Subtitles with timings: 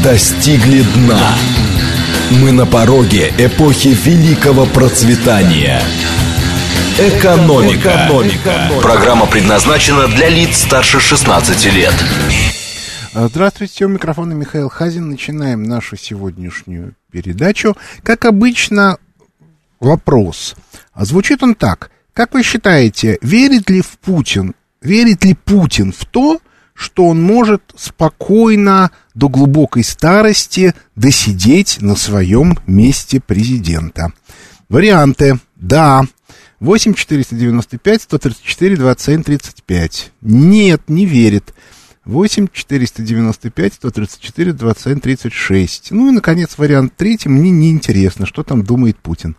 [0.00, 1.36] достигли дна.
[2.40, 5.82] Мы на пороге эпохи великого процветания.
[6.98, 8.06] Экономика.
[8.06, 8.70] Экономика.
[8.80, 11.94] Программа предназначена для лиц старше 16 лет.
[13.14, 15.10] Здравствуйте, у микрофона Михаил Хазин.
[15.10, 17.76] Начинаем нашу сегодняшнюю передачу.
[18.02, 18.96] Как обычно,
[19.80, 20.54] вопрос.
[20.96, 21.90] Звучит он так.
[22.14, 26.42] Как вы считаете, верит ли в Путин, верит ли Путин в то, что
[27.04, 34.12] он может спокойно до глубокой старости досидеть на своем месте президента?
[34.68, 35.38] Варианты.
[35.56, 36.02] Да.
[36.60, 40.12] 8 495 134 27 35.
[40.22, 41.54] Нет, не верит.
[42.04, 45.90] 8 495 134 27 36.
[45.92, 47.28] Ну и, наконец, вариант третий.
[47.28, 49.36] Мне не интересно, что там думает Путин.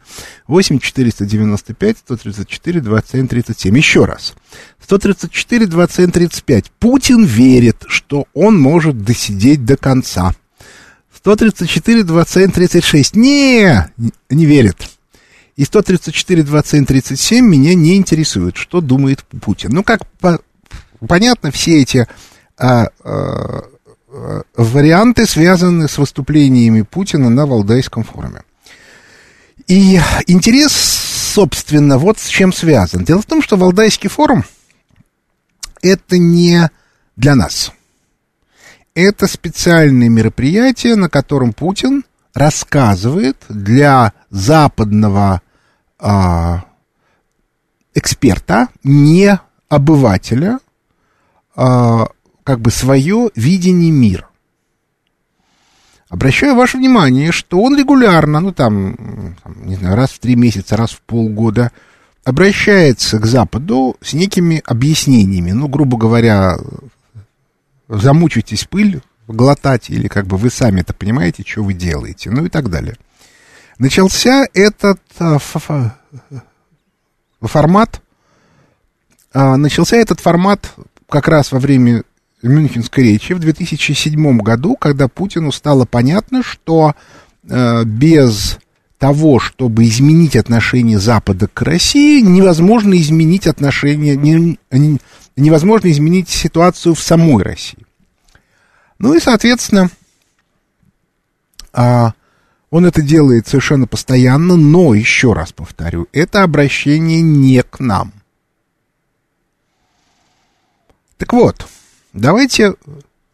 [0.48, 3.77] 8 495 134 27 37.
[3.77, 4.34] Еще раз.
[4.81, 6.72] 134 27 35.
[6.80, 10.34] Путин верит, что он может досидеть до конца.
[11.14, 13.16] 134 27 36.
[13.17, 13.89] Не,
[14.30, 14.78] не верит.
[15.58, 19.72] И 134 27 37 меня не интересует, что думает Путин.
[19.72, 20.39] Ну, как по,
[21.08, 22.08] понятно, все эти
[22.58, 23.62] а, а,
[24.56, 28.44] варианты связаны с выступлениями Путина на Валдайском форуме.
[29.68, 33.04] И интерес, собственно, вот с чем связан.
[33.04, 34.44] Дело в том, что Валдайский форум
[35.81, 36.70] это не
[37.16, 37.72] для нас.
[38.96, 45.42] Это специальное мероприятие, на котором Путин рассказывает для западного
[46.00, 46.66] а,
[47.94, 50.59] эксперта, не обывателя,
[51.56, 52.08] а,
[52.44, 54.30] как бы свое видение мира.
[56.09, 60.91] Обращаю ваше внимание, что он регулярно, ну там, не знаю, раз в три месяца, раз
[60.91, 61.72] в полгода,
[62.23, 65.52] обращается к Западу с некими объяснениями.
[65.52, 66.58] Ну, грубо говоря,
[67.89, 72.50] замучитесь пыль глотать, или как бы вы сами это понимаете, что вы делаете, ну и
[72.50, 72.95] так далее.
[73.80, 75.39] Начался этот а,
[77.41, 78.01] формат,
[79.34, 80.73] а, начался этот формат
[81.09, 82.03] как раз во время
[82.48, 86.94] Мюнхенской речи в 2007 году, когда Путину стало понятно, что
[87.48, 88.59] э, без
[89.00, 95.00] того, чтобы изменить отношение Запада к России, невозможно изменить отношения, не, не,
[95.36, 97.80] невозможно изменить ситуацию в самой России.
[99.00, 99.90] Ну и, соответственно,
[101.74, 102.14] а,
[102.70, 108.14] он это делает совершенно постоянно, но, еще раз повторю, это обращение не к нам.
[111.18, 111.68] Так вот,
[112.13, 112.75] Давайте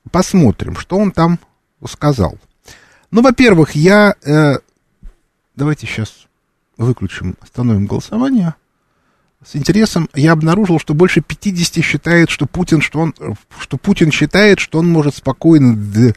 [0.09, 1.39] посмотрим, что он там
[1.85, 2.37] сказал.
[3.11, 4.15] Ну, во-первых, я...
[4.23, 4.57] Э,
[5.55, 6.27] давайте сейчас
[6.77, 8.55] выключим, остановим голосование.
[9.45, 13.13] С интересом я обнаружил, что больше 50 считает, что Путин, что он,
[13.59, 16.13] что Путин считает, что он может спокойно д,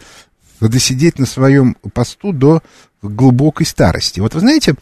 [0.60, 2.62] досидеть на своем посту до
[3.00, 4.20] глубокой старости.
[4.20, 4.74] Вот вы знаете,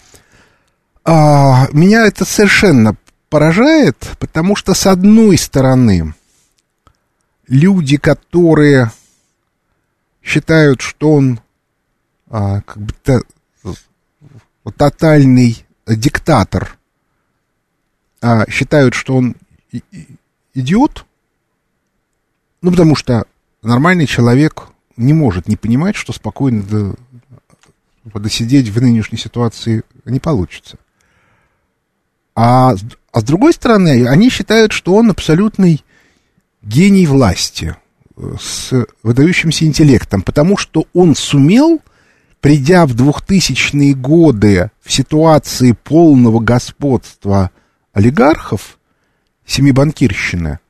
[1.05, 2.97] а, меня это совершенно
[3.29, 6.15] поражает, потому что с одной стороны
[7.51, 8.91] люди, которые
[10.23, 11.41] считают, что он
[12.31, 13.21] а, как бы то,
[14.77, 16.79] тотальный диктатор,
[18.23, 19.35] а, считают, что он
[20.55, 21.05] идиот,
[22.63, 23.25] ну, потому что
[23.63, 26.95] нормальный человек не может не понимать, что спокойно до,
[28.05, 30.79] досидеть в нынешней ситуации не получится.
[32.37, 32.75] А,
[33.13, 35.85] а с другой стороны, они считают, что он абсолютный
[36.63, 37.77] гений власти
[38.17, 41.81] э, с выдающимся интеллектом, потому что он сумел,
[42.41, 47.51] придя в 2000-е годы в ситуации полного господства
[47.93, 48.79] олигархов,
[49.47, 50.61] семибанкирщины,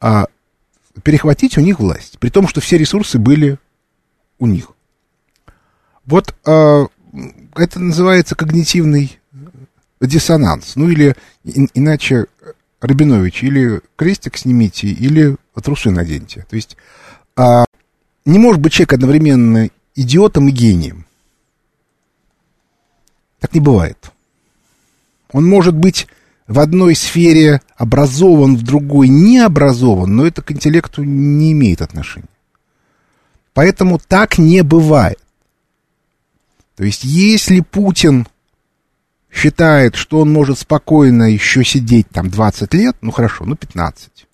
[0.00, 0.26] а,
[1.02, 3.58] перехватить у них власть, при том, что все ресурсы были
[4.38, 4.70] у них.
[6.04, 6.86] Вот а,
[7.56, 9.18] это называется когнитивный
[10.00, 12.26] диссонанс, ну или иначе
[12.80, 16.46] Рабинович, или крестик снимите, или трусы наденьте.
[16.48, 16.76] То есть
[17.36, 17.64] а,
[18.24, 21.06] не может быть человек одновременно идиотом и гением.
[23.40, 24.12] Так не бывает.
[25.32, 26.06] Он может быть
[26.46, 32.28] в одной сфере образован, в другой не образован, но это к интеллекту не имеет отношения.
[33.54, 35.18] Поэтому так не бывает.
[36.76, 38.26] То есть, если Путин
[39.30, 44.26] считает, что он может спокойно еще сидеть там 20 лет, ну хорошо, ну 15,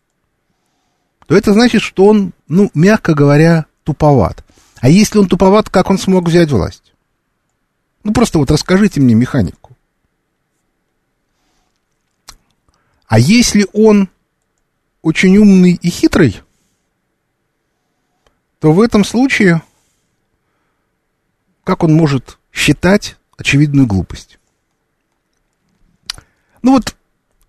[1.27, 4.45] то это значит, что он, ну, мягко говоря, туповат.
[4.81, 6.93] А если он туповат, как он смог взять власть?
[8.03, 9.77] Ну, просто вот расскажите мне механику.
[13.07, 14.09] А если он
[15.03, 16.41] очень умный и хитрый,
[18.61, 19.63] то в этом случае
[21.65, 24.39] как он может считать очевидную глупость?
[26.65, 26.97] Ну вот,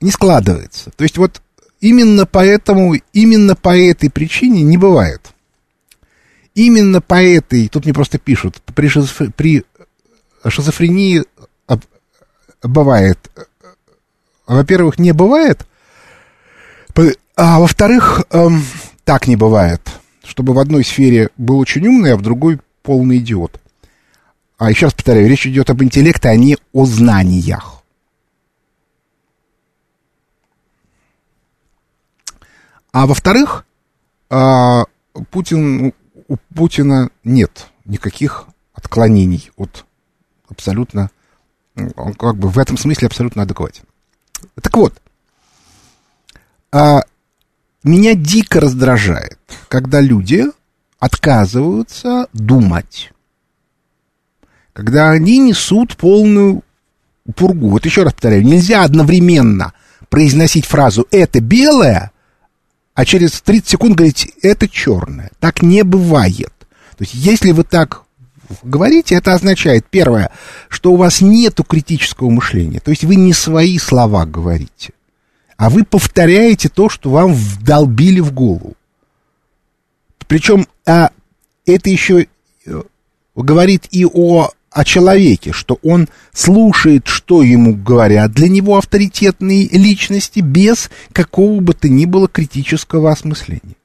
[0.01, 0.91] не складывается.
[0.91, 1.41] То есть вот
[1.79, 5.21] именно поэтому, именно по этой причине не бывает.
[6.53, 9.63] Именно по этой, тут мне просто пишут, при, шизоф, при
[10.45, 11.23] шизофрении
[12.61, 13.17] бывает.
[14.47, 15.65] Во-первых, не бывает,
[17.37, 18.65] а во-вторых, эм,
[19.05, 19.81] так не бывает,
[20.25, 23.61] чтобы в одной сфере был очень умный, а в другой полный идиот.
[24.57, 27.74] А еще раз повторяю, речь идет об интеллекте, а не о знаниях.
[32.95, 33.65] А во-вторых,
[34.29, 34.85] а,
[35.29, 35.91] Путин,
[36.29, 39.85] у Путина нет никаких отклонений от
[40.47, 41.09] абсолютно,
[41.75, 43.83] он как бы в этом смысле абсолютно адекватен.
[44.61, 44.93] Так вот,
[46.71, 47.01] а,
[47.83, 50.45] меня дико раздражает, когда люди
[50.97, 53.11] отказываются думать.
[54.71, 56.63] Когда они несут полную
[57.35, 57.71] пургу.
[57.71, 59.73] Вот еще раз повторяю, нельзя одновременно
[60.07, 62.13] произносить фразу «это белое»,
[62.95, 65.29] а через 30 секунд говорить «это черное».
[65.39, 66.53] Так не бывает.
[66.97, 68.01] То есть, если вы так
[68.63, 70.31] говорите, это означает, первое,
[70.69, 72.79] что у вас нету критического мышления.
[72.79, 74.93] То есть, вы не свои слова говорите
[75.57, 78.73] а вы повторяете то, что вам вдолбили в голову.
[80.27, 81.11] Причем а,
[81.65, 82.27] это еще
[82.65, 82.81] э,
[83.35, 90.41] говорит и о, о человеке, что он слушает, что ему говорят для него авторитетные личности
[90.41, 93.77] без какого бы то ни было критического осмысления.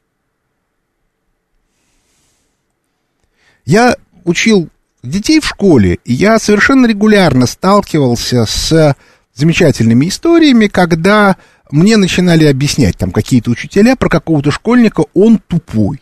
[3.64, 3.94] Я
[4.25, 4.69] учил
[5.04, 8.96] детей в школе, и я совершенно регулярно сталкивался с
[9.32, 11.37] замечательными историями, когда
[11.70, 16.00] мне начинали объяснять там какие-то учителя про какого-то школьника, он тупой.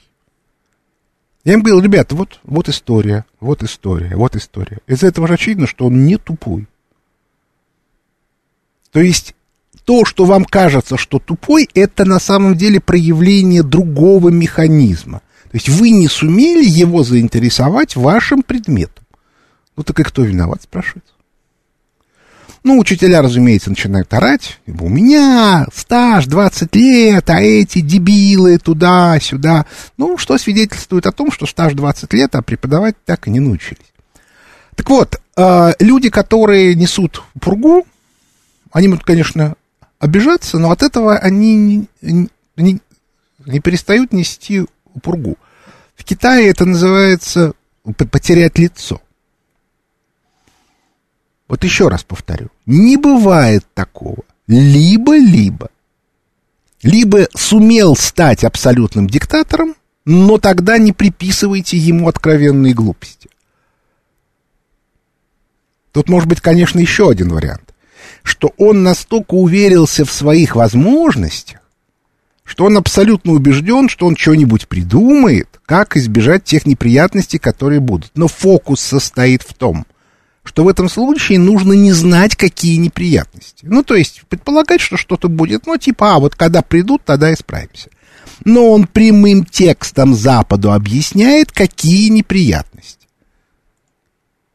[1.48, 4.80] Я им говорил, ребята, вот, вот история, вот история, вот история.
[4.86, 6.68] Из этого же очевидно, что он не тупой.
[8.92, 9.34] То есть
[9.86, 15.22] то, что вам кажется, что тупой, это на самом деле проявление другого механизма.
[15.44, 19.06] То есть вы не сумели его заинтересовать вашим предметом.
[19.74, 21.14] Ну так и кто виноват, спрашивается.
[22.64, 24.58] Ну, учителя, разумеется, начинают орать.
[24.66, 29.66] У меня стаж 20 лет, а эти дебилы туда-сюда.
[29.96, 33.92] Ну, что свидетельствует о том, что стаж 20 лет, а преподавать так и не научились.
[34.74, 37.86] Так вот, э, люди, которые несут пургу,
[38.72, 39.54] они могут, конечно,
[39.98, 42.80] обижаться, но от этого они не, не,
[43.46, 44.66] не перестают нести
[45.02, 45.36] пургу.
[45.96, 47.54] В Китае это называется
[48.10, 49.00] потерять лицо.
[51.48, 54.18] Вот еще раз повторю, не бывает такого.
[54.46, 55.70] Либо-либо.
[56.82, 59.74] Либо сумел стать абсолютным диктатором,
[60.04, 63.28] но тогда не приписывайте ему откровенные глупости.
[65.92, 67.74] Тут может быть, конечно, еще один вариант,
[68.22, 71.60] что он настолько уверился в своих возможностях,
[72.44, 78.12] что он абсолютно убежден, что он что-нибудь придумает, как избежать тех неприятностей, которые будут.
[78.14, 79.86] Но фокус состоит в том–
[80.48, 83.66] что в этом случае нужно не знать, какие неприятности.
[83.66, 87.90] Ну, то есть предполагать, что что-то будет, ну, типа, а вот когда придут, тогда исправимся.
[88.46, 93.08] Но он прямым текстом Западу объясняет, какие неприятности.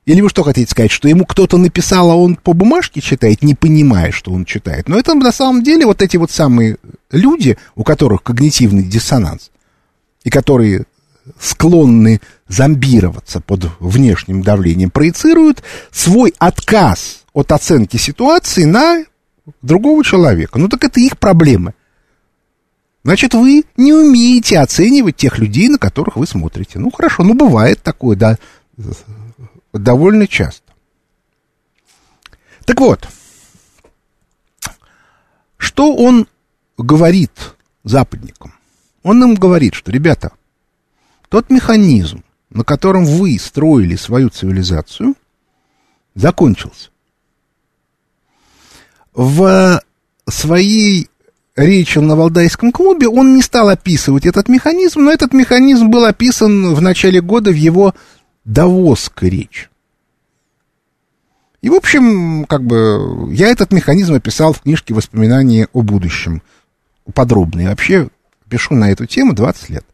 [0.05, 3.53] Или вы что хотите сказать, что ему кто-то написал, а он по бумажке читает, не
[3.53, 4.89] понимая, что он читает?
[4.89, 6.77] Но это на самом деле вот эти вот самые
[7.11, 9.51] люди, у которых когнитивный диссонанс,
[10.23, 10.85] и которые
[11.39, 12.19] склонны
[12.53, 19.03] зомбироваться под внешним давлением, проецируют свой отказ от оценки ситуации на
[19.61, 20.59] другого человека.
[20.59, 21.73] Ну так это их проблемы.
[23.03, 26.79] Значит, вы не умеете оценивать тех людей, на которых вы смотрите.
[26.79, 28.37] Ну хорошо, ну бывает такое, да,
[29.73, 30.71] довольно часто.
[32.65, 33.09] Так вот,
[35.57, 36.27] что он
[36.77, 37.31] говорит
[37.83, 38.53] западникам?
[39.01, 40.31] Он им говорит, что, ребята,
[41.27, 45.15] тот механизм, на котором вы строили свою цивилизацию,
[46.15, 46.89] закончился.
[49.13, 49.81] В
[50.29, 51.09] своей
[51.55, 56.73] речи на Валдайском клубе он не стал описывать этот механизм, но этот механизм был описан
[56.73, 57.93] в начале года в его
[58.45, 59.69] Давосской речи.
[61.61, 66.41] И, в общем, как бы, я этот механизм описал в книжке «Воспоминания о будущем»
[67.13, 67.61] подробно.
[67.61, 68.09] И вообще
[68.49, 69.85] пишу на эту тему 20 лет.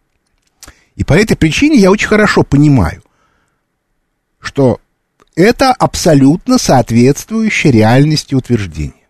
[0.99, 3.01] И по этой причине я очень хорошо понимаю,
[4.37, 4.81] что
[5.33, 9.07] это абсолютно соответствующее реальности утверждение.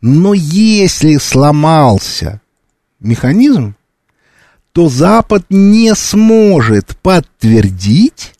[0.00, 2.40] Но если сломался
[3.00, 3.76] механизм,
[4.72, 8.32] то Запад не сможет подтвердить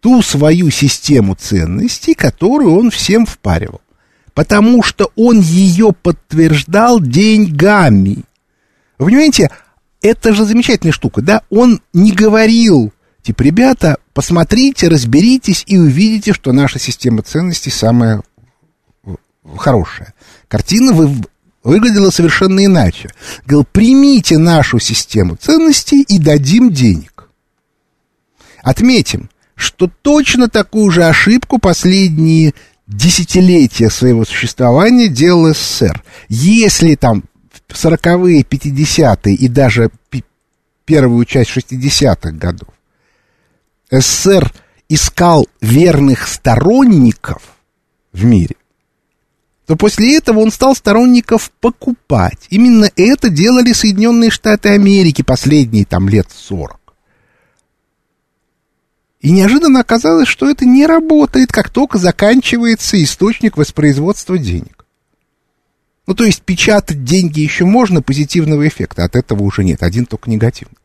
[0.00, 3.82] ту свою систему ценностей, которую он всем впаривал.
[4.32, 8.24] Потому что он ее подтверждал деньгами.
[8.96, 9.50] Вы понимаете,
[10.06, 11.42] это же замечательная штука, да?
[11.50, 18.22] Он не говорил, типа, ребята, посмотрите, разберитесь и увидите, что наша система ценностей самая
[19.56, 20.14] хорошая.
[20.48, 21.10] Картина вы,
[21.62, 23.10] выглядела совершенно иначе.
[23.44, 27.28] Говорил, примите нашу систему ценностей и дадим денег.
[28.62, 32.54] Отметим, что точно такую же ошибку последние
[32.86, 36.02] десятилетия своего существования делал СССР.
[36.28, 37.24] Если там
[37.68, 39.90] 40-е, 50-е и даже
[40.84, 42.68] первую часть 60-х годов
[43.90, 44.52] СССР
[44.88, 47.42] искал верных сторонников
[48.12, 48.56] в мире,
[49.66, 52.46] то после этого он стал сторонников покупать.
[52.50, 56.80] Именно это делали Соединенные Штаты Америки последние там лет 40.
[59.20, 64.75] И неожиданно оказалось, что это не работает, как только заканчивается источник воспроизводства денег.
[66.06, 70.30] Ну, то есть печатать деньги еще можно, позитивного эффекта от этого уже нет, один только
[70.30, 70.76] негативный.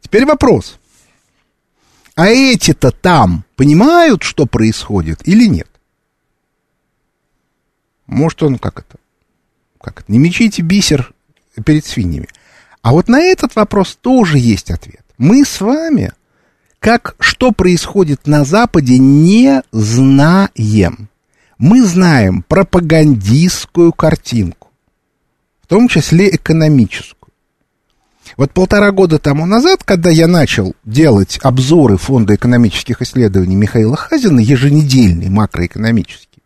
[0.00, 0.78] Теперь вопрос.
[2.16, 5.68] А эти-то там понимают, что происходит или нет?
[8.06, 8.98] Может, он как это?
[9.80, 10.12] Как это?
[10.12, 11.12] Не мечите бисер
[11.64, 12.28] перед свиньями.
[12.82, 15.04] А вот на этот вопрос тоже есть ответ.
[15.18, 16.12] Мы с вами,
[16.80, 21.08] как что происходит на Западе, не знаем.
[21.58, 24.68] Мы знаем пропагандистскую картинку,
[25.62, 27.30] в том числе экономическую.
[28.36, 34.40] Вот полтора года тому назад, когда я начал делать обзоры Фонда экономических исследований Михаила Хазина,
[34.40, 36.42] еженедельные макроэкономические,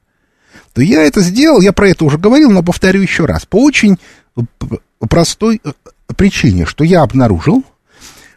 [0.74, 3.96] то я это сделал, я про это уже говорил, но повторю еще раз, по очень
[5.08, 5.72] простой э,
[6.16, 7.64] причине, что я обнаружил,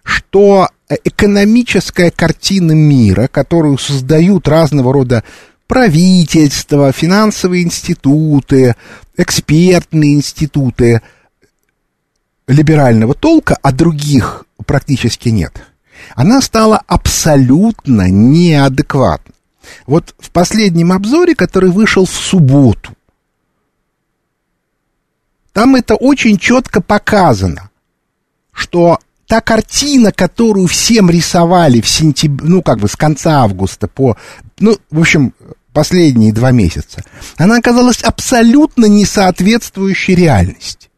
[0.04, 0.70] что
[1.04, 5.24] экономическая картина мира, которую создают разного рода
[5.72, 8.76] правительства, финансовые институты,
[9.16, 11.02] экспертные институты
[12.46, 15.64] либерального толка, а других практически нет,
[16.14, 19.34] она стала абсолютно неадекватной.
[19.88, 22.92] Вот в последнем обзоре, который вышел в субботу,
[25.54, 27.70] там это очень четко показано,
[28.52, 34.18] что та картина, которую всем рисовали в сентябре, ну, как бы с конца августа по,
[34.60, 35.34] ну, в общем,
[35.74, 37.04] последние два месяца,
[37.38, 40.90] она оказалась абсолютно не соответствующей реальности.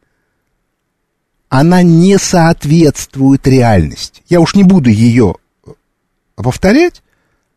[1.50, 4.24] Она не соответствует реальности.
[4.28, 5.36] Я уж не буду ее
[6.36, 7.04] повторять,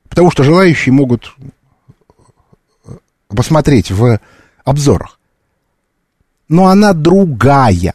[0.08, 1.34] потому что желающие могут
[3.28, 4.20] посмотреть в
[4.64, 5.18] обзорах.
[6.48, 7.94] Но она другая.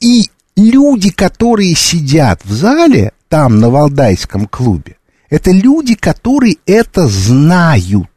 [0.00, 4.96] И люди, которые сидят в зале, там, на Валдайском клубе,
[5.30, 8.08] это люди, которые это знают.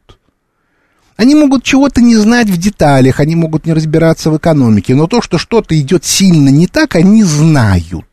[1.16, 5.20] Они могут чего-то не знать в деталях, они могут не разбираться в экономике, но то,
[5.20, 8.06] что что-то идет сильно не так, они знают.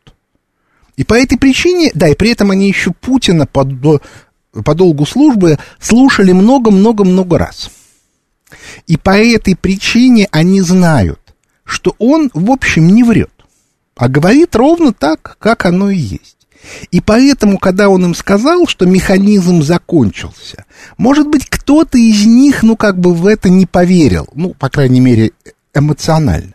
[0.98, 3.66] И по этой причине, да, и при этом они еще Путина по,
[4.66, 7.70] по долгу службы слушали много-много-много раз.
[8.88, 11.22] И по этой причине они знают,
[11.64, 13.32] что он, в общем, не врет
[13.98, 16.37] а говорит ровно так, как оно и есть.
[16.92, 20.66] И поэтому, когда он им сказал, что механизм закончился,
[20.98, 25.00] может быть, кто-то из них, ну, как бы в это не поверил, ну, по крайней
[25.00, 25.32] мере,
[25.74, 26.54] эмоционально.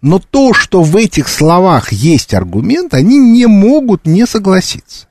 [0.00, 5.06] Но то, что в этих словах есть аргумент, они не могут не согласиться.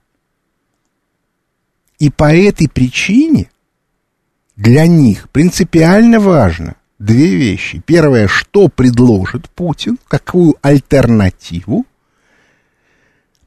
[1.97, 3.49] И по этой причине
[4.57, 7.81] для них принципиально важно, две вещи.
[7.85, 11.85] Первое, что предложит Путин, какую альтернативу.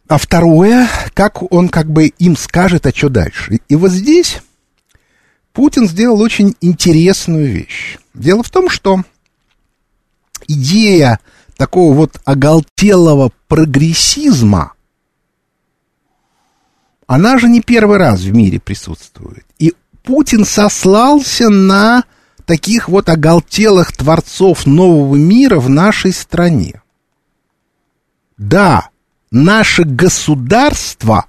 [0.06, 3.60] А второе, как он как бы им скажет, а что дальше.
[3.68, 4.42] И вот здесь
[5.52, 7.98] Путин сделал очень интересную вещь.
[8.12, 9.02] Дело в том, что
[10.46, 11.20] идея
[11.56, 14.74] такого вот оголтелого прогрессизма,
[17.06, 19.46] она же не первый раз в мире присутствует.
[19.58, 22.04] И Путин сослался на
[22.44, 26.82] таких вот оголтелых творцов нового мира в нашей стране.
[28.36, 28.90] Да,
[29.34, 31.26] наше государство,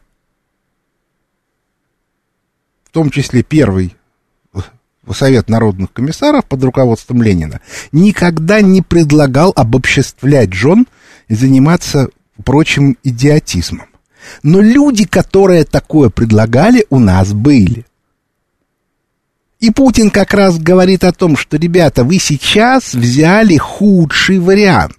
[2.85, 3.95] в том числе первый
[5.13, 10.87] Совет народных комиссаров под руководством Ленина, никогда не предлагал обобществлять жен
[11.27, 12.09] и заниматься
[12.43, 13.87] прочим идиотизмом.
[14.41, 17.85] Но люди, которые такое предлагали, у нас были–
[19.61, 24.97] и Путин как раз говорит о том, что, ребята, вы сейчас взяли худший вариант.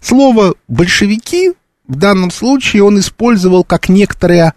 [0.00, 1.52] Слово «большевики»
[1.86, 4.54] в данном случае он использовал как некоторое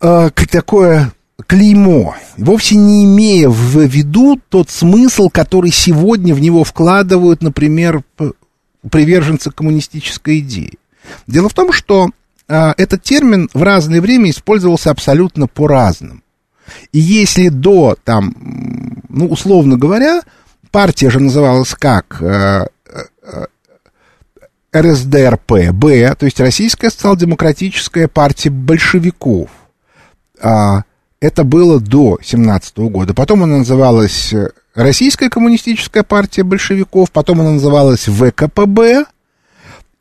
[0.00, 1.12] э, такое
[1.46, 8.02] клеймо, вовсе не имея в виду тот смысл, который сегодня в него вкладывают, например,
[8.90, 10.78] приверженцы коммунистической идеи.
[11.26, 12.10] Дело в том, что
[12.48, 16.20] э, этот термин в разное время использовался абсолютно по-разному.
[16.92, 18.34] И если до, там,
[19.08, 20.22] ну, условно говоря,
[20.72, 22.66] партия же называлась как э,
[24.80, 25.72] РСДРП,
[26.18, 29.48] то есть Российская социал-демократическая партия большевиков.
[30.40, 30.82] А,
[31.20, 33.14] это было до 17 года.
[33.14, 34.34] Потом она называлась
[34.74, 39.06] Российская коммунистическая партия большевиков, потом она называлась ВКПБ,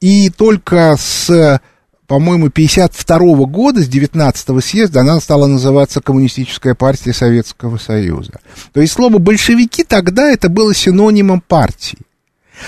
[0.01, 1.61] и только с,
[2.07, 8.33] по-моему, 52 -го года, с 19 съезда, она стала называться Коммунистическая партия Советского Союза.
[8.73, 11.99] То есть слово «большевики» тогда это было синонимом партии.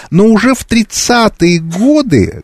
[0.09, 2.41] Но уже в 30-е годы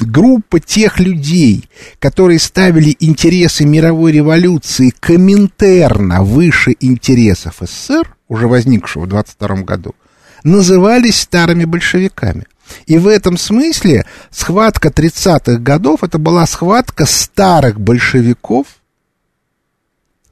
[0.00, 9.08] группа тех людей, которые ставили интересы мировой революции коминтерно выше интересов СССР, уже возникшего в
[9.08, 9.94] 22 году,
[10.42, 12.46] назывались старыми большевиками.
[12.86, 18.66] И в этом смысле схватка 30-х годов это была схватка старых большевиков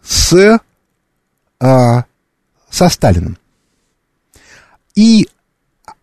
[0.02, 0.58] с,
[1.60, 2.04] а,
[2.70, 3.38] со Сталиным.
[4.94, 5.28] И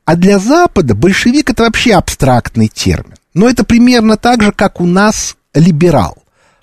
[0.09, 3.13] а для Запада большевик это вообще абстрактный термин.
[3.35, 6.17] Но это примерно так же, как у нас либерал.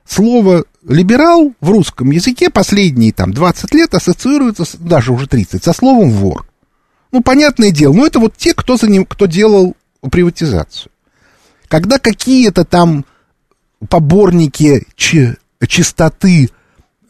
[0.05, 6.11] Слово либерал в русском языке последние там 20 лет ассоциируется, даже уже 30, со словом
[6.11, 6.45] вор.
[7.13, 10.91] Ну, понятное дело, но это вот те, кто, за ним, кто делал приватизацию.
[11.69, 13.05] Когда какие-то там
[13.89, 15.37] поборники чи,
[15.69, 16.51] чистоты,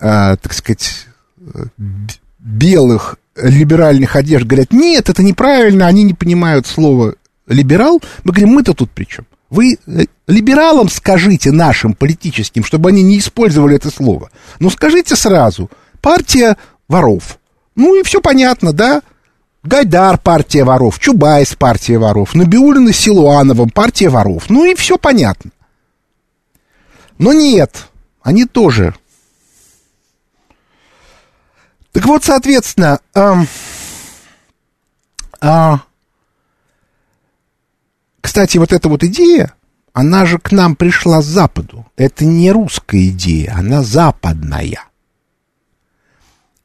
[0.01, 1.07] э, так сказать,
[2.39, 7.15] белых либеральных одежд говорят, нет, это неправильно, они не понимают слово
[7.47, 9.27] либерал, мы говорим, мы-то тут при чем?
[9.51, 14.31] Вы э, либералам скажите нашим политическим, чтобы они не использовали это слово.
[14.59, 15.71] Ну, скажите сразу,
[16.01, 16.57] партия
[16.89, 17.39] воров.
[17.77, 19.03] Ну, и все понятно, да?
[19.63, 24.49] Гайдар партия воров, Чубайс партия воров, Набиулина с Силуановым партия воров.
[24.49, 25.51] Ну, и все понятно.
[27.19, 27.89] Но нет,
[28.23, 28.95] они тоже
[31.97, 33.49] так вот, соответственно, эм,
[35.41, 35.81] а,
[38.21, 39.55] кстати, вот эта вот идея,
[39.95, 41.87] она же к нам пришла с Западу.
[41.97, 44.85] Это не русская идея, она западная.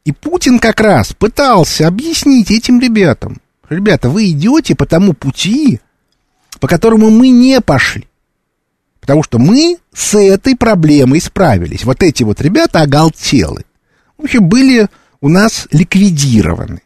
[0.04, 3.40] И Путин как раз пытался объяснить этим ребятам.
[3.70, 5.80] Ребята, вы идете по тому пути,
[6.60, 8.06] по которому мы не пошли.
[9.00, 11.86] Потому что мы с этой проблемой справились.
[11.86, 13.64] Вот эти вот ребята оголтелы.
[14.18, 14.90] В общем, были
[15.22, 16.82] у нас ликвидированы.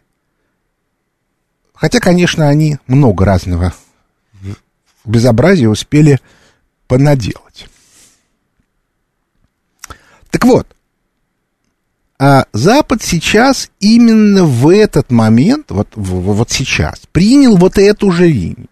[1.73, 3.73] Хотя, конечно, они много разного
[5.03, 6.19] безобразия успели
[6.87, 7.67] понаделать.
[10.29, 10.67] Так вот,
[12.17, 18.69] а Запад сейчас именно в этот момент, вот, вот сейчас, принял вот эту же линию.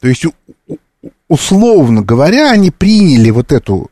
[0.00, 0.24] То есть,
[1.28, 3.90] условно говоря, они приняли вот эту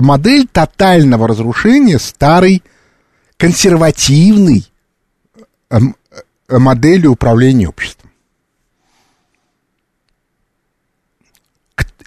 [0.00, 2.62] модель тотального разрушения старой
[3.36, 4.66] консервативной
[5.70, 5.96] эм,
[6.48, 8.10] э, модели управления обществом.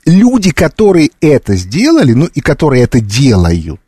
[0.05, 3.81] Люди, которые это сделали, ну и которые это делают,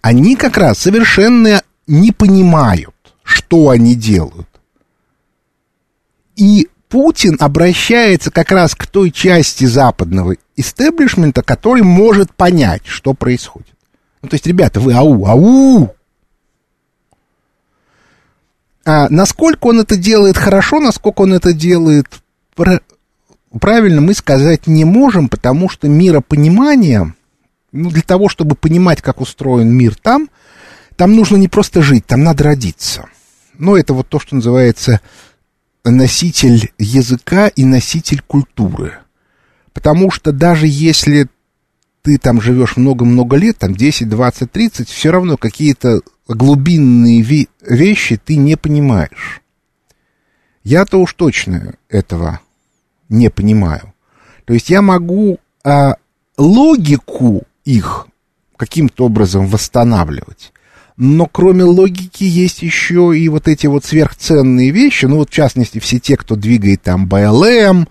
[0.00, 4.48] они как раз совершенно не понимают, что они делают.
[6.36, 13.74] И Путин обращается как раз к той части западного истеблишмента, который может понять, что происходит.
[14.22, 15.94] Ну, то есть, ребята, вы ау, ау!
[18.84, 22.06] А насколько он это делает хорошо, насколько он это делает
[23.60, 27.14] правильно, мы сказать не можем, потому что миропонимание,
[27.72, 30.28] ну, для того, чтобы понимать, как устроен мир там,
[30.94, 33.06] там нужно не просто жить, там надо родиться.
[33.58, 35.00] Ну, это вот то, что называется
[35.90, 38.98] носитель языка и носитель культуры.
[39.72, 41.28] Потому что даже если
[42.02, 48.16] ты там живешь много-много лет, там 10, 20, 30, все равно какие-то глубинные ви- вещи
[48.16, 49.42] ты не понимаешь.
[50.64, 52.40] Я-то уж точно этого
[53.08, 53.92] не понимаю.
[54.44, 55.96] То есть я могу а,
[56.36, 58.08] логику их
[58.56, 60.52] каким-то образом восстанавливать.
[60.96, 65.78] Но кроме логики есть еще и вот эти вот сверхценные вещи, ну вот в частности
[65.78, 67.86] все те, кто двигает там БЛМ,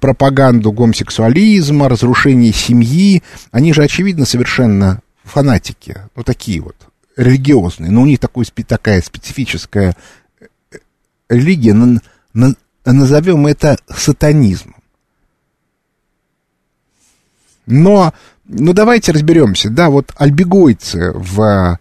[0.00, 6.76] пропаганду гомосексуализма, разрушение семьи, они же, очевидно, совершенно фанатики, ну такие вот,
[7.16, 9.96] религиозные, но у них такой, такая специфическая
[11.28, 11.74] религия,
[12.84, 14.76] назовем это сатанизмом.
[17.66, 18.14] Но,
[18.46, 21.78] ну давайте разберемся, да, вот альбегойцы в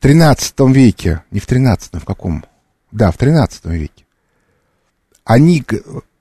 [0.00, 2.44] 13 веке, не в 13, в каком?
[2.92, 4.04] Да, в 13 веке.
[5.24, 5.64] Они,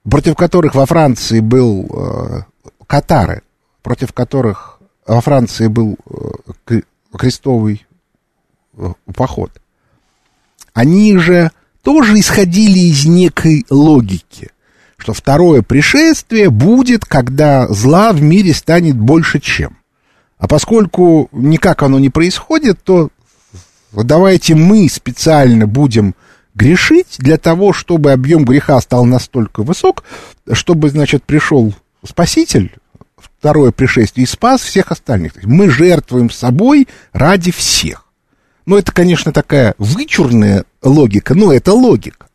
[0.04, 2.42] против которых во Франции был э,
[2.88, 3.44] катары,
[3.84, 5.98] против которых во Франции был
[6.68, 6.82] э,
[7.16, 7.86] крестовый
[8.78, 9.52] э, поход.
[10.74, 11.52] Они же
[11.84, 14.50] тоже исходили из некой логики,
[14.98, 19.78] что второе пришествие будет, когда зла в мире станет больше, чем.
[20.38, 23.10] А поскольку никак оно не происходит, то
[24.04, 26.16] давайте мы специально будем
[26.54, 30.04] грешить для того, чтобы объем греха стал настолько высок,
[30.52, 32.76] чтобы, значит, пришел Спаситель,
[33.18, 35.34] второе пришествие, и спас всех остальных.
[35.44, 38.06] Мы жертвуем собой ради всех.
[38.66, 42.28] Ну, это, конечно, такая вычурная логика, но это логика.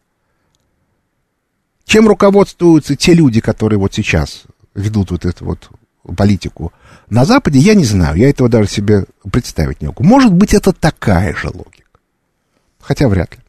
[1.85, 4.44] Чем руководствуются те люди, которые вот сейчас
[4.75, 5.70] ведут вот эту вот
[6.16, 6.72] политику
[7.08, 10.04] на Западе, я не знаю, я этого даже себе представить не могу.
[10.04, 11.98] Может быть, это такая же логика.
[12.80, 13.42] Хотя вряд ли.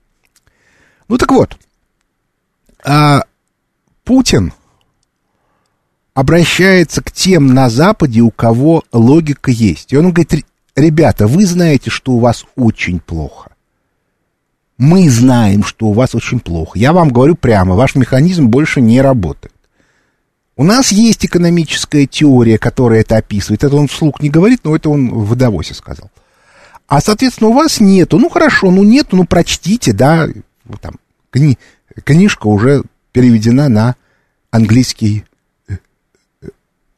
[1.07, 1.57] Ну так вот,
[2.83, 3.23] а
[4.03, 4.53] Путин
[6.13, 9.93] обращается к тем на Западе, у кого логика есть.
[9.93, 13.51] И он говорит, ребята, вы знаете, что у вас очень плохо.
[14.77, 16.77] Мы знаем, что у вас очень плохо.
[16.79, 19.50] Я вам говорю прямо, ваш механизм больше не работает.
[20.62, 23.63] У нас есть экономическая теория, которая это описывает.
[23.63, 26.12] Это он вслух не говорит, но это он в Давосе сказал.
[26.88, 28.19] А, соответственно, у вас нету.
[28.19, 30.30] Ну, хорошо, ну, нету, ну, прочтите, да,
[30.80, 30.97] там,
[31.32, 31.58] кни,
[32.04, 33.95] книжка уже переведена на
[34.52, 35.24] английский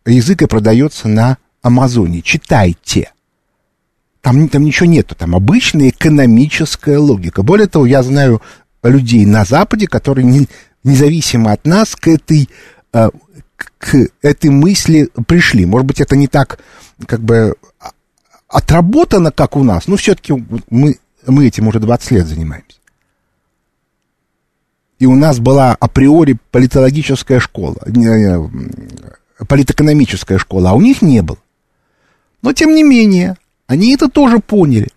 [0.05, 2.21] язык и продается на Амазоне.
[2.21, 3.13] Читайте.
[4.19, 7.43] Там, там ничего нету, там обычная экономическая логика.
[7.43, 8.41] Более того, я знаю
[8.83, 10.49] людей на Западе, которые не,
[10.83, 12.49] независимо от нас к этой,
[12.91, 13.09] э,
[13.77, 15.65] к этой мысли пришли.
[15.65, 16.59] Может быть, это не так
[17.05, 17.55] как бы
[18.47, 20.33] отработано, как у нас, но все-таки
[20.69, 22.77] мы, мы этим уже 20 лет занимаемся.
[24.99, 27.77] И у нас была априори политологическая школа,
[29.47, 31.39] политэкономическая школа, а у них не было.
[32.41, 34.89] Но, тем не менее, они это тоже поняли.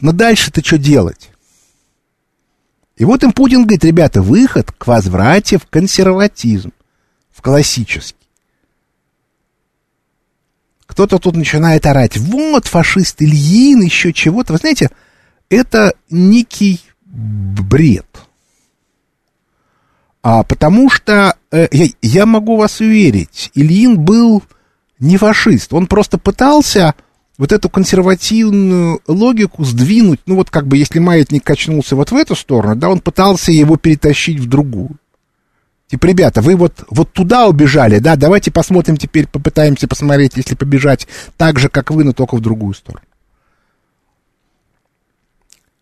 [0.00, 1.30] Но дальше-то что делать?
[2.96, 6.72] И вот им Путин говорит, ребята, выход к возврате в консерватизм,
[7.38, 8.16] в классический.
[10.86, 14.54] Кто-то тут начинает орать, вот фашист Ильин, еще чего-то.
[14.54, 14.90] Вы знаете,
[15.48, 18.06] это некий бред.
[20.20, 24.42] А, потому что э, я, я могу вас уверить, Ильин был
[24.98, 25.72] не фашист.
[25.72, 26.96] Он просто пытался
[27.36, 32.34] вот эту консервативную логику сдвинуть, ну вот как бы если маятник качнулся вот в эту
[32.34, 34.98] сторону, да, он пытался его перетащить в другую.
[35.88, 41.08] Типа, ребята, вы вот, вот туда убежали, да, давайте посмотрим теперь, попытаемся посмотреть, если побежать
[41.38, 43.04] так же, как вы, но только в другую сторону.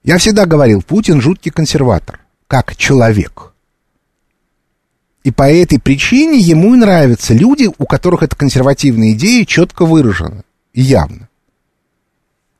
[0.04, 3.52] Я всегда говорил, Путин жуткий консерватор, как человек.
[5.24, 10.44] И по этой причине ему и нравятся люди, у которых эта консервативная идея четко выражена
[10.72, 11.28] и явно.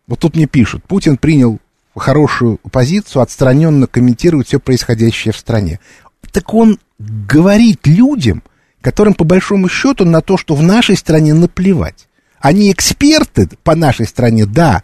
[0.08, 1.60] Вот тут мне пишут, Путин принял
[1.94, 5.78] хорошую позицию, отстраненно комментирует все происходящее в стране.
[6.36, 8.42] Так он говорит людям,
[8.82, 12.08] которым по большому счету на то, что в нашей стране наплевать.
[12.40, 14.82] Они эксперты по нашей стране, да,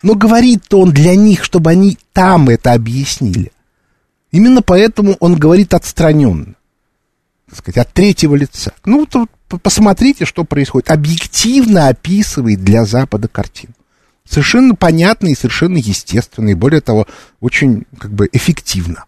[0.00, 3.50] но говорит-то он для них, чтобы они там это объяснили.
[4.30, 6.54] Именно поэтому он говорит отстраненно
[7.48, 8.72] так сказать, от третьего лица.
[8.84, 9.28] Ну, вот,
[9.60, 10.92] посмотрите, что происходит.
[10.92, 13.74] Объективно описывает для Запада картину.
[14.24, 17.08] Совершенно понятно и совершенно естественно, и более того,
[17.40, 19.06] очень как бы эффективно,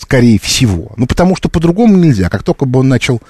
[0.00, 0.92] скорее всего.
[0.96, 2.28] Ну, потому что по-другому нельзя.
[2.28, 3.20] Как только бы он начал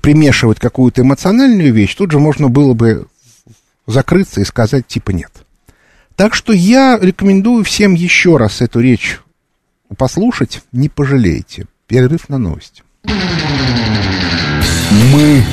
[0.00, 3.06] примешивать какую-то эмоциональную вещь, тут же можно было бы
[3.86, 5.32] закрыться и сказать типа нет.
[6.16, 9.20] Так что я рекомендую всем еще раз эту речь
[9.96, 11.66] послушать, не пожалеете.
[11.86, 12.82] Перерыв на новости.
[15.12, 15.44] Мы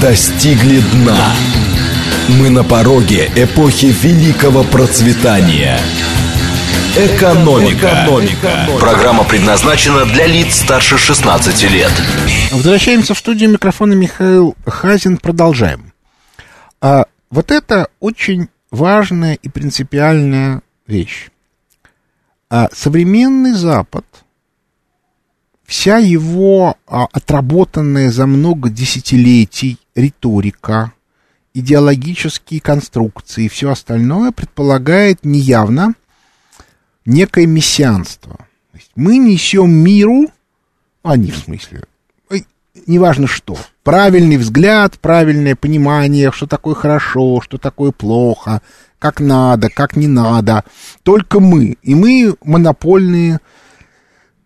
[0.00, 1.34] достигли дна.
[2.38, 5.78] Мы на пороге эпохи великого процветания.
[6.96, 8.04] Экономика.
[8.04, 8.68] Экономика.
[8.78, 11.90] Программа предназначена для лиц старше 16 лет.
[12.52, 15.16] Возвращаемся в студию микрофона Михаил Хазин.
[15.16, 15.92] Продолжаем.
[16.80, 21.30] А, вот это очень важная и принципиальная вещь.
[22.50, 24.04] А, современный Запад–
[25.72, 30.92] вся его а, отработанная за много десятилетий риторика,
[31.54, 35.94] идеологические конструкции и все остальное предполагает неявно
[37.04, 38.46] некое мессианство.
[38.96, 40.26] мы несем миру,
[41.02, 41.84] они в смысле,
[42.86, 43.56] неважно что.
[43.82, 48.62] Правильный взгляд, правильное понимание, что такое хорошо, что такое плохо,
[48.98, 50.64] как надо, как не надо.
[51.02, 51.76] Только мы.
[51.82, 53.40] И мы монопольные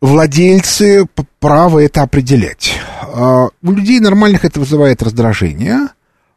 [0.01, 1.07] владельцы
[1.41, 2.79] права это определять.
[3.03, 5.89] А, у людей нормальных это вызывает раздражение,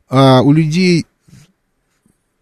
[0.09, 1.05] а у людей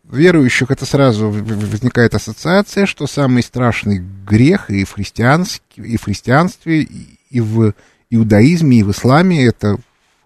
[0.10, 6.82] верующих это сразу возникает ассоциация, что самый страшный грех и в, христианске, и в христианстве,
[6.82, 7.74] и в
[8.10, 9.78] иудаизме, и в исламе это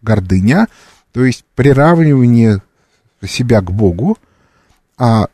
[0.02, 0.67] гордыня,
[1.12, 2.62] то есть приравнивание
[3.26, 4.17] себя к Богу,
[4.98, 5.28] а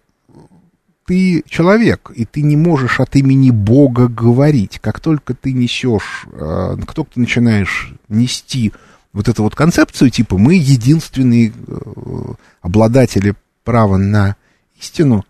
[1.05, 4.79] ты человек, и ты не можешь от имени Бога говорить.
[4.79, 8.73] Как только ты несешь, э, как только ты начинаешь нести
[9.13, 13.36] вот эту вот концепцию, типа мы единственные э, обладатели
[13.67, 14.38] права на
[14.80, 15.25] истину,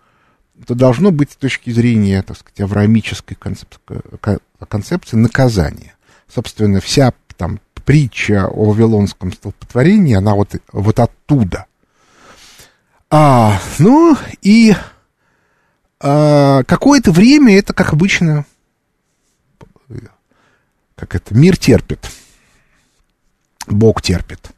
[0.67, 3.79] то должно быть с точки зрения, так сказать, авраамической концепции,
[4.69, 5.95] концепции наказания.
[6.31, 11.65] Собственно, вся там притча о Вавилонском столпотворении, она вот, вот оттуда.
[13.09, 14.75] А, ну и
[15.99, 18.45] а, какое-то время это, как обычно,
[20.95, 22.07] как это, мир терпит.
[23.65, 24.51] Бог терпит.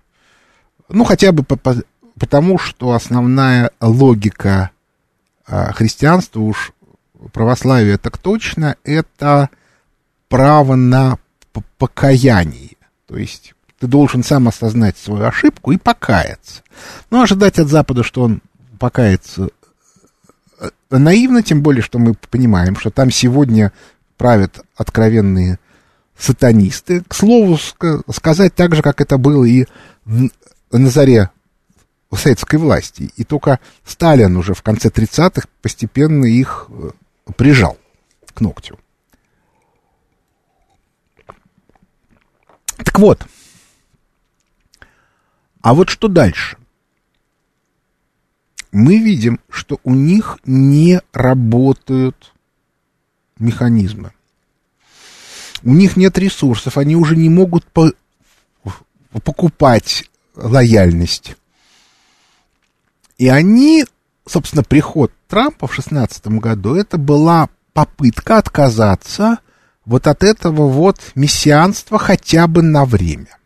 [0.90, 1.76] Ну, хотя бы по, по,
[2.20, 4.72] потому, что основная логика
[5.48, 6.74] а, христианства, уж
[7.34, 9.50] православие так точно, это
[10.28, 11.18] право на
[11.78, 12.78] покаяние.
[13.08, 16.62] То есть ты должен сам осознать свою ошибку и покаяться.
[17.10, 18.42] Но ожидать от Запада, что он
[18.78, 19.50] покается
[20.90, 23.72] наивно, тем более, что мы понимаем, что там сегодня
[24.18, 25.60] правят откровенные
[26.18, 27.04] сатанисты.
[27.08, 27.58] К слову
[28.12, 29.66] сказать так же, как это было и
[30.06, 31.30] на заре
[32.16, 33.12] советской власти.
[33.16, 36.92] И только Сталин уже в конце 30-х постепенно их э,
[37.36, 37.78] прижал
[38.34, 38.80] к ногтю.
[42.78, 43.26] Так вот,
[45.62, 46.58] а вот что дальше?
[48.72, 52.34] мы видим, что у них не работают
[53.38, 54.12] механизмы.
[55.64, 57.92] У них нет ресурсов, они уже не могут по
[59.24, 61.36] покупать лояльность.
[63.20, 63.86] И они,
[64.26, 69.40] собственно, приход Трампа в 2016 году, это была попытка отказаться
[69.86, 73.38] вот от этого вот мессианства хотя бы на время.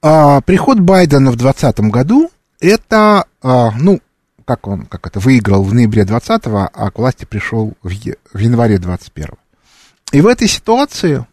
[0.00, 4.00] А приход Байдена в 2020 году это, а, ну,
[4.44, 8.76] как он, как это, выиграл в ноябре 20-го, а к власти пришел в, в январе
[8.76, 9.38] 21-го.
[10.12, 11.26] И в этой ситуации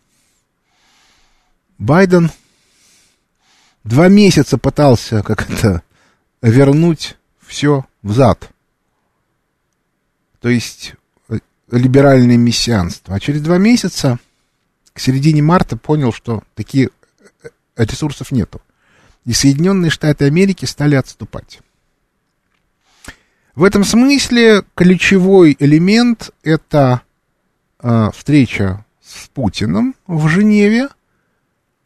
[1.77, 2.31] Байден
[3.85, 5.81] два месяца пытался, как это,
[6.41, 8.49] вернуть все взад.
[10.41, 10.95] То есть
[11.29, 11.39] э,
[11.71, 13.15] либеральное мессианство.
[13.15, 14.19] А через два месяца,
[14.91, 16.89] к середине марта, понял, что таких
[17.41, 18.61] э, ресурсов нету
[19.25, 21.59] и Соединенные Штаты Америки стали отступать.
[23.55, 27.01] В этом смысле ключевой элемент это
[27.81, 30.87] э, встреча с Путиным в Женеве, э,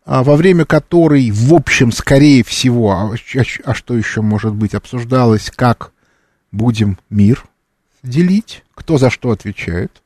[0.10, 5.52] во время которой, в общем, скорее всего, а, а, а что еще может быть, обсуждалось,
[5.56, 5.92] как
[6.52, 7.46] будем мир
[8.02, 10.02] делить, кто за что отвечает.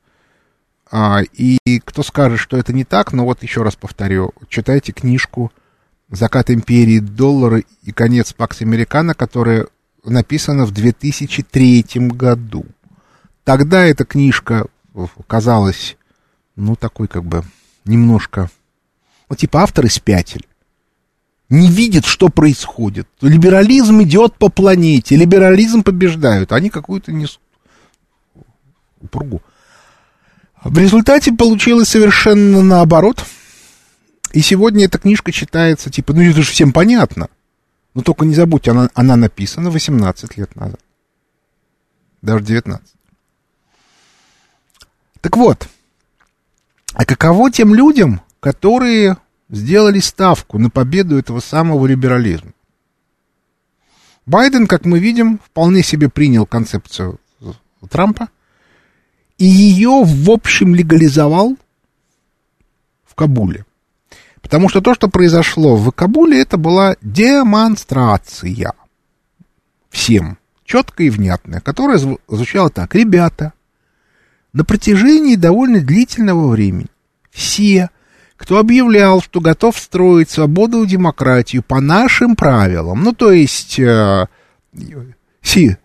[0.92, 5.54] А, и кто скажет, что это не так, но вот еще раз повторю, читайте книжку
[6.10, 9.68] «Закат империи доллара и конец Пакс Американо», которая
[10.04, 12.66] написана в 2003 году.
[13.46, 14.68] Тогда эта книжка
[15.28, 15.96] казалась,
[16.58, 17.46] ну, такой как бы
[17.86, 18.50] немножко...
[19.34, 20.46] Ну, типа авторы спятили.
[21.50, 23.08] Не видят, что происходит.
[23.22, 26.52] Либерализм идет по планете, либерализм побеждают.
[26.52, 27.42] Они какую-то несут
[29.12, 29.42] пругу.
[30.64, 33.24] В результате получилось совершенно наоборот–
[34.34, 37.30] и сегодня эта книжка читается, типа, ну это же всем понятно.
[37.94, 40.80] Но только не забудьте, она, она написана 18 лет назад.
[42.24, 42.96] Даже 19.
[45.22, 45.68] Так вот,
[46.94, 49.18] а каково тем людям, которые
[49.54, 52.52] сделали ставку на победу этого самого либерализма?
[54.26, 57.20] Байден, как мы видим, вполне себе принял концепцию
[57.90, 58.30] Трампа
[59.38, 61.58] и ее, в общем, легализовал
[63.04, 63.66] в Кабуле.
[64.42, 68.74] Потому что то, что произошло в Кабуле, это была демонстрация.
[69.90, 70.38] Всем.
[70.66, 71.60] Четкая и внятная.
[71.62, 72.96] Которая звучала так.
[72.96, 73.54] Ребята,
[74.54, 76.88] на протяжении довольно длительного времени
[77.32, 77.90] все,
[78.44, 84.28] кто объявлял, что готов строить свободу и демократию по нашим правилам, ну, то есть, э,
[85.42, 85.78] си,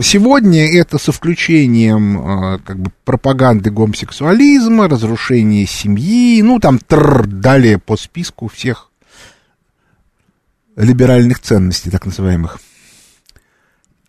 [0.00, 2.20] Сегодня это со включением
[2.54, 8.92] э, как бы пропаганды гомосексуализма, разрушения семьи, ну там тр, далее по списку всех
[10.76, 12.60] либеральных ценностей, так называемых,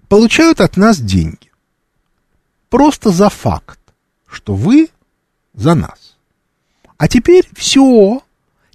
[0.07, 1.51] получают от нас деньги.
[2.69, 3.79] Просто за факт,
[4.27, 4.89] что вы
[5.55, 6.08] за нас.
[6.99, 8.21] А теперь все.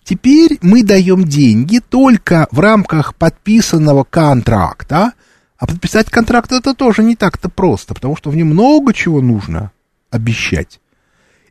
[0.02, 5.12] Теперь мы даем деньги только в рамках подписанного контракта.
[5.58, 9.72] А подписать контракт это тоже не так-то просто, потому что в нем много чего нужно
[10.10, 10.80] обещать.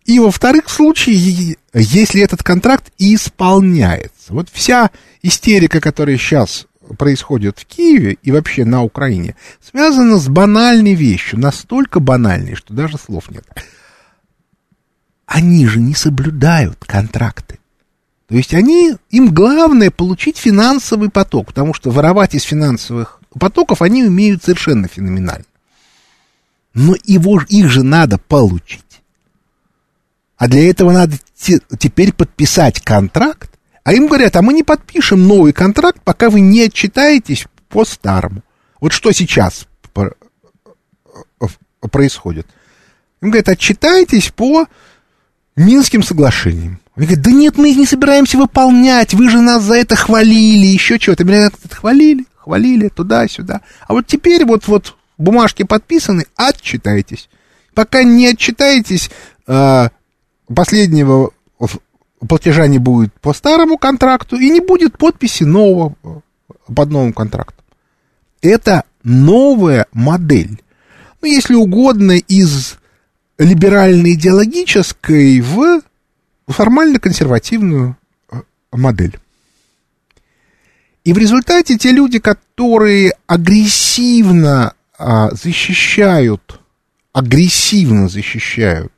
[0.06, 4.34] И во-вторых, в случае, если этот контракт исполняется.
[4.34, 4.90] Вот вся
[5.22, 6.66] истерика, которая сейчас
[6.98, 12.98] происходит в Киеве и вообще на Украине, связана с банальной вещью, настолько банальной, что даже
[12.98, 13.46] слов нет.
[15.26, 17.60] Они же не соблюдают контракты.
[18.28, 24.04] То есть они, им главное получить финансовый поток, потому что воровать из финансовых потоков они
[24.04, 25.46] умеют совершенно феноменально.
[26.74, 28.82] Но его, их же надо получить.
[30.38, 33.52] А для этого надо те, теперь подписать контракт,
[33.84, 38.42] а им говорят, а мы не подпишем новый контракт, пока вы не отчитаетесь по старому.
[38.80, 39.68] Вот что сейчас
[41.92, 42.48] происходит.
[43.22, 44.68] Им говорят, отчитайтесь по
[45.56, 46.80] Минским соглашениям.
[46.96, 51.00] Они говорят, да нет, мы не собираемся выполнять, вы же нас за это хвалили, еще
[51.00, 51.24] чего-то.
[51.24, 53.62] Меня это хвалили, хвалили, туда-сюда.
[53.88, 57.30] А вот теперь вот, вот бумажки подписаны, отчитайтесь.
[57.74, 59.10] Пока не отчитаетесь,
[59.48, 59.90] а,
[60.54, 61.32] последнего
[62.28, 65.96] платежа не будет по старому контракту и не будет подписи нового
[66.74, 67.66] под новым контрактом.
[68.42, 70.62] Это новая модель.
[71.22, 72.78] Ну, если угодно, из
[73.38, 75.82] либерально-идеологической в
[76.48, 77.98] формально-консервативную
[78.32, 78.42] э,
[78.72, 79.20] модель.
[81.04, 86.62] И в результате те люди, которые агрессивно а, защищают,
[87.12, 88.94] агрессивно защищают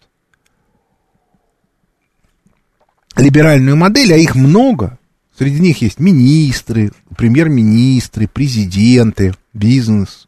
[3.16, 5.00] либеральную модель, а их много,
[5.36, 10.28] среди них есть министры, премьер-министры, президенты, бизнес,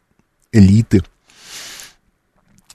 [0.50, 1.04] элиты–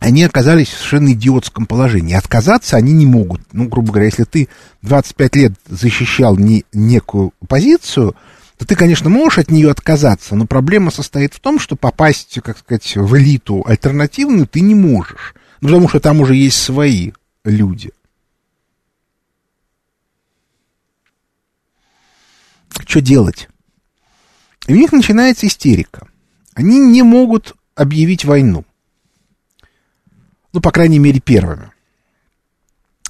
[0.04, 2.14] они оказались в совершенно идиотском положении.
[2.14, 3.42] Отказаться они не могут.
[3.54, 4.50] Ну, грубо говоря, если ты
[4.82, 8.14] 25 лет защищал не, некую позицию,
[8.58, 12.58] то ты, конечно, можешь от нее отказаться, но проблема состоит в том, что попасть, как
[12.58, 15.36] сказать, в элиту альтернативную ты не можешь.
[15.62, 17.14] Ну, потому что там уже есть свои
[17.46, 17.92] люди.
[22.86, 23.48] Что делать?
[24.68, 26.10] И у них начинается истерика.
[26.56, 28.66] Они не могут объявить войну
[30.54, 31.72] ну, по крайней мере, первыми.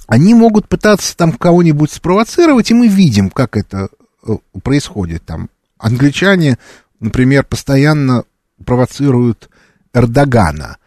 [0.06, 3.88] Они могут пытаться там кого-нибудь спровоцировать, и мы видим, как это
[4.26, 5.24] э, происходит.
[5.24, 6.58] Там англичане,
[7.00, 8.24] например, постоянно
[8.64, 9.48] провоцируют
[9.92, 10.78] Эрдогана.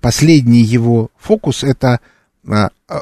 [0.00, 2.00] Последний его фокус это
[2.46, 3.00] э, э,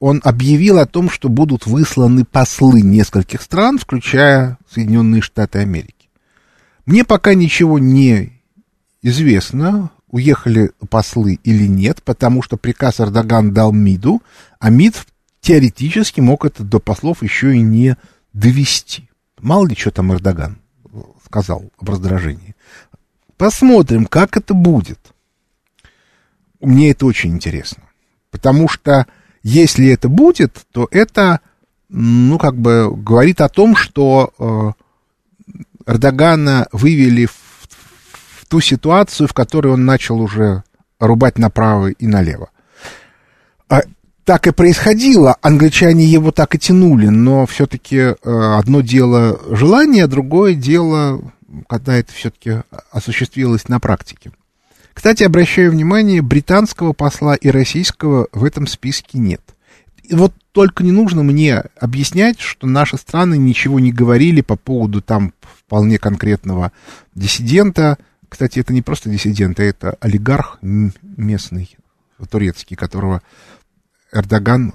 [0.00, 6.08] он объявил о том, что будут высланы послы нескольких стран, включая Соединенные Штаты Америки.
[6.84, 8.32] Мне пока ничего не
[9.02, 14.22] известно уехали послы или нет, потому что приказ Эрдоган дал МИДу,
[14.58, 15.06] а МИД
[15.40, 17.96] теоретически мог это до послов еще и не
[18.32, 19.08] довести.
[19.40, 20.58] Мало ли что там Эрдоган
[21.24, 22.54] сказал об раздражении.
[23.36, 24.98] Посмотрим, как это будет.
[26.60, 27.82] Мне это очень интересно.
[28.30, 29.06] Потому что
[29.42, 31.40] если это будет, то это,
[31.88, 34.72] ну, как бы говорит о том, что э,
[35.86, 37.45] Эрдогана вывели в
[38.46, 40.62] ту ситуацию, в которой он начал уже
[40.98, 42.50] рубать направо и налево.
[43.68, 43.82] А,
[44.24, 50.08] так и происходило, англичане его так и тянули, но все-таки э, одно дело желание, а
[50.08, 51.20] другое дело,
[51.68, 54.32] когда это все-таки осуществилось на практике.
[54.92, 59.42] Кстати, обращаю внимание, британского посла и российского в этом списке нет.
[60.02, 65.02] И вот только не нужно мне объяснять, что наши страны ничего не говорили по поводу
[65.02, 65.34] там
[65.66, 66.72] вполне конкретного
[67.14, 67.98] диссидента,
[68.36, 71.74] кстати, это не просто диссидент, а это олигарх местный,
[72.28, 73.22] турецкий, которого
[74.12, 74.74] Эрдоган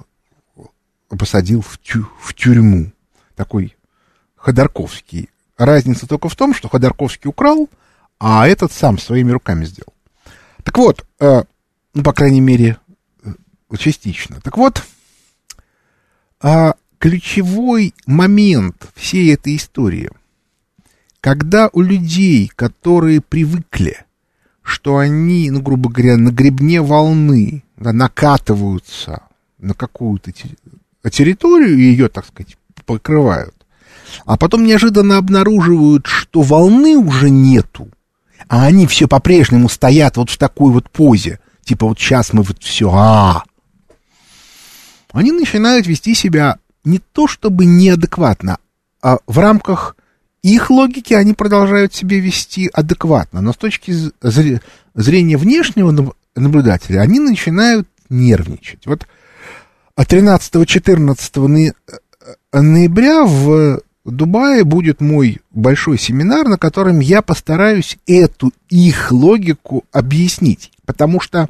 [1.08, 2.90] посадил в, тю, в тюрьму.
[3.36, 3.76] Такой
[4.34, 5.30] Ходорковский.
[5.56, 7.70] Разница только в том, что Ходорковский украл,
[8.18, 9.94] а этот сам своими руками сделал.
[10.64, 11.44] Так вот, э,
[11.94, 12.78] ну, по крайней мере,
[13.22, 13.30] э,
[13.78, 14.40] частично.
[14.40, 14.82] Так вот,
[16.42, 20.10] э, ключевой момент всей этой истории–
[21.22, 24.04] когда у людей, которые привыкли,
[24.60, 29.22] что они, ну, грубо говоря, на гребне волны да, накатываются
[29.58, 30.32] на какую-то
[31.10, 33.54] территорию, и ее, так сказать, покрывают,
[34.26, 37.88] а потом неожиданно обнаруживают, что волны уже нету,
[38.48, 42.60] а они все по-прежнему стоят вот в такой вот позе, типа вот сейчас мы вот
[42.64, 43.44] все, а,
[45.12, 48.58] они начинают вести себя не то чтобы неадекватно,
[49.00, 49.94] а в рамках
[50.42, 53.94] их логики они продолжают себя вести адекватно, но с точки
[54.94, 58.86] зрения внешнего наблюдателя они начинают нервничать.
[58.86, 59.06] Вот
[59.96, 61.74] 13-14
[62.52, 70.72] ноября в Дубае будет мой большой семинар, на котором я постараюсь эту их логику объяснить,
[70.84, 71.48] потому что э, э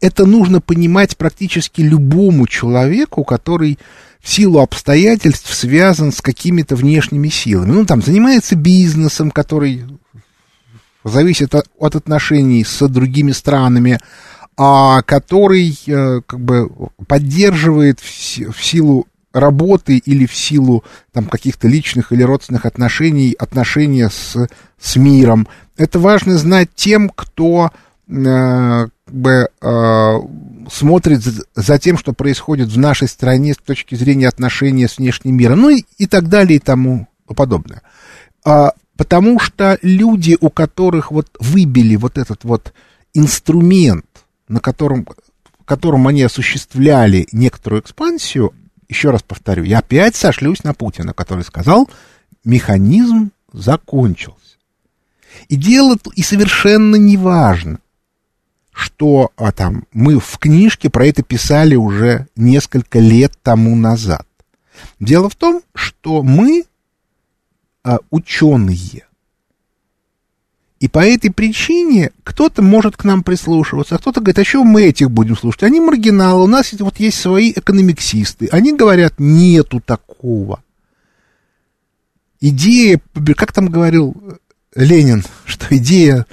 [0.00, 3.78] это нужно понимать практически любому человеку, который
[4.20, 7.70] в силу обстоятельств связан с какими-то внешними силами.
[7.70, 9.84] Ну, там, занимается бизнесом, который
[11.04, 14.00] зависит от, от отношений с другими странами,
[14.56, 16.68] а который э, как бы
[17.06, 24.10] поддерживает в, в силу работы или в силу там каких-то личных или родственных отношений отношения
[24.10, 24.48] с,
[24.80, 25.46] с миром.
[25.76, 30.18] Это важно знать тем, кто э, бы э,
[30.70, 31.20] смотрит
[31.54, 35.70] за тем, что происходит в нашей стране с точки зрения отношения с внешним миром, ну
[35.70, 37.06] и, и так далее и тому
[37.36, 37.82] подобное.
[38.44, 42.72] А, потому что люди, у которых вот выбили вот этот вот
[43.12, 44.06] инструмент
[44.48, 45.06] на котором,
[45.64, 48.52] котором они осуществляли некоторую экспансию,
[48.88, 51.88] еще раз повторю, я опять сошлюсь на Путина, который сказал,
[52.44, 54.56] механизм закончился.
[55.48, 57.78] И дело, и совершенно не важно,
[58.78, 64.24] что а, там, мы в книжке про это писали уже несколько лет тому назад.
[65.00, 66.62] Дело в том, что мы,
[67.82, 69.04] а, ученые,
[70.78, 74.84] и по этой причине кто-то может к нам прислушиваться, а кто-то говорит, а что мы
[74.84, 75.64] этих будем слушать?
[75.64, 78.46] Они маргиналы, у нас вот есть свои экономиксисты.
[78.52, 80.62] Они говорят, нету такого.
[82.40, 83.00] Идея,
[83.36, 84.14] как там говорил
[84.76, 86.26] Ленин, что идея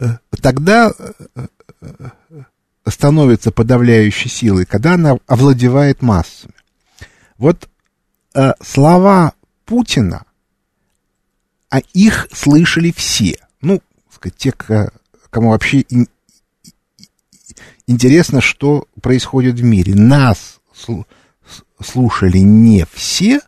[0.00, 0.92] э, тогда
[1.36, 1.46] э,
[2.86, 6.54] становится подавляющей силой, когда она овладевает массами.
[7.38, 7.68] Вот
[8.62, 9.32] слова
[9.64, 10.24] Путина,
[11.70, 13.38] а их слышали все
[14.24, 14.52] сказать, те,
[15.30, 15.84] кому вообще
[17.86, 19.94] интересно, что происходит в мире.
[19.94, 20.60] Нас
[21.82, 23.40] слушали не все,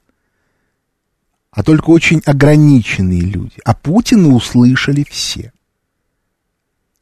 [1.51, 3.55] а только очень ограниченные люди.
[3.65, 5.53] А Путина услышали все.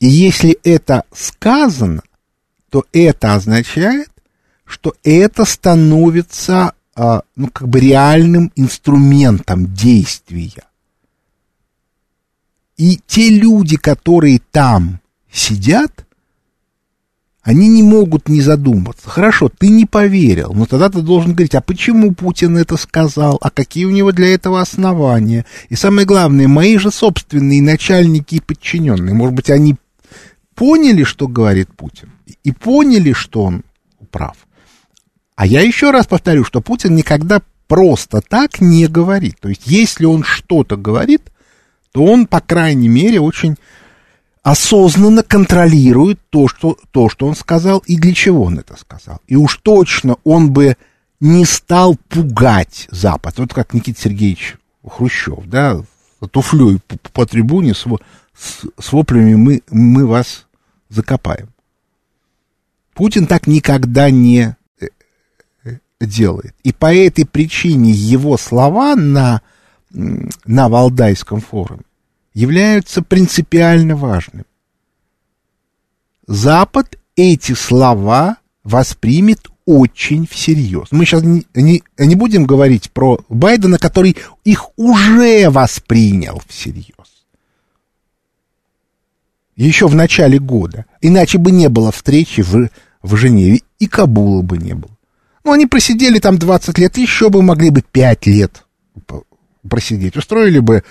[0.05, 2.03] И если это сказано,
[2.69, 4.11] то это означает,
[4.67, 10.65] что это становится, а, ну, как бы реальным инструментом действия.
[12.77, 15.01] И те люди, которые там
[15.33, 16.05] сидят,
[17.43, 19.09] они не могут не задуматься.
[19.09, 23.49] Хорошо, ты не поверил, но тогда ты должен говорить, а почему Путин это сказал, а
[23.49, 25.47] какие у него для этого основания.
[25.71, 29.77] И самое главное, мои же собственные начальники и подчиненные, может быть, они
[30.55, 33.65] поняли, что говорит Путин, и поняли, что он
[34.11, 34.37] прав.
[35.37, 39.41] А я еще раз повторю, что Путин никогда просто так не говорит.
[39.41, 41.33] То есть, если он что-то говорит,
[41.93, 43.57] то он, по крайней мере, очень
[44.43, 49.21] осознанно контролирует то что, то, что он сказал и для чего он это сказал.
[49.27, 50.77] И уж точно он бы
[51.19, 53.39] не стал пугать Запад.
[53.39, 55.83] Вот как Никита Сергеевич Хрущев, да,
[56.31, 57.75] туфлей по, по трибуне
[58.37, 60.47] с, с, воплями мы, мы вас
[60.89, 61.49] закопаем.
[62.95, 64.87] Путин так никогда не э,
[65.65, 66.55] э, делает.
[66.63, 69.43] И по этой причине его слова на
[69.95, 71.85] на Валдайском форуме
[72.35, 74.45] являются принципиально важными.
[76.27, 80.89] Запад эти слова воспримет очень всерьез.
[80.91, 87.14] Мы сейчас не, не, не будем говорить про Байдена, который их уже воспринял всерьез.
[89.57, 90.87] Еще в начале года.
[91.01, 92.69] Иначе бы не было встречи в,
[93.03, 94.91] в Женеве, и Кабула бы не было.
[95.45, 98.65] Ну, они просидели там 20 лет, еще бы могли бы 5 лет
[99.69, 100.17] просидеть.
[100.17, 100.83] Устроили бы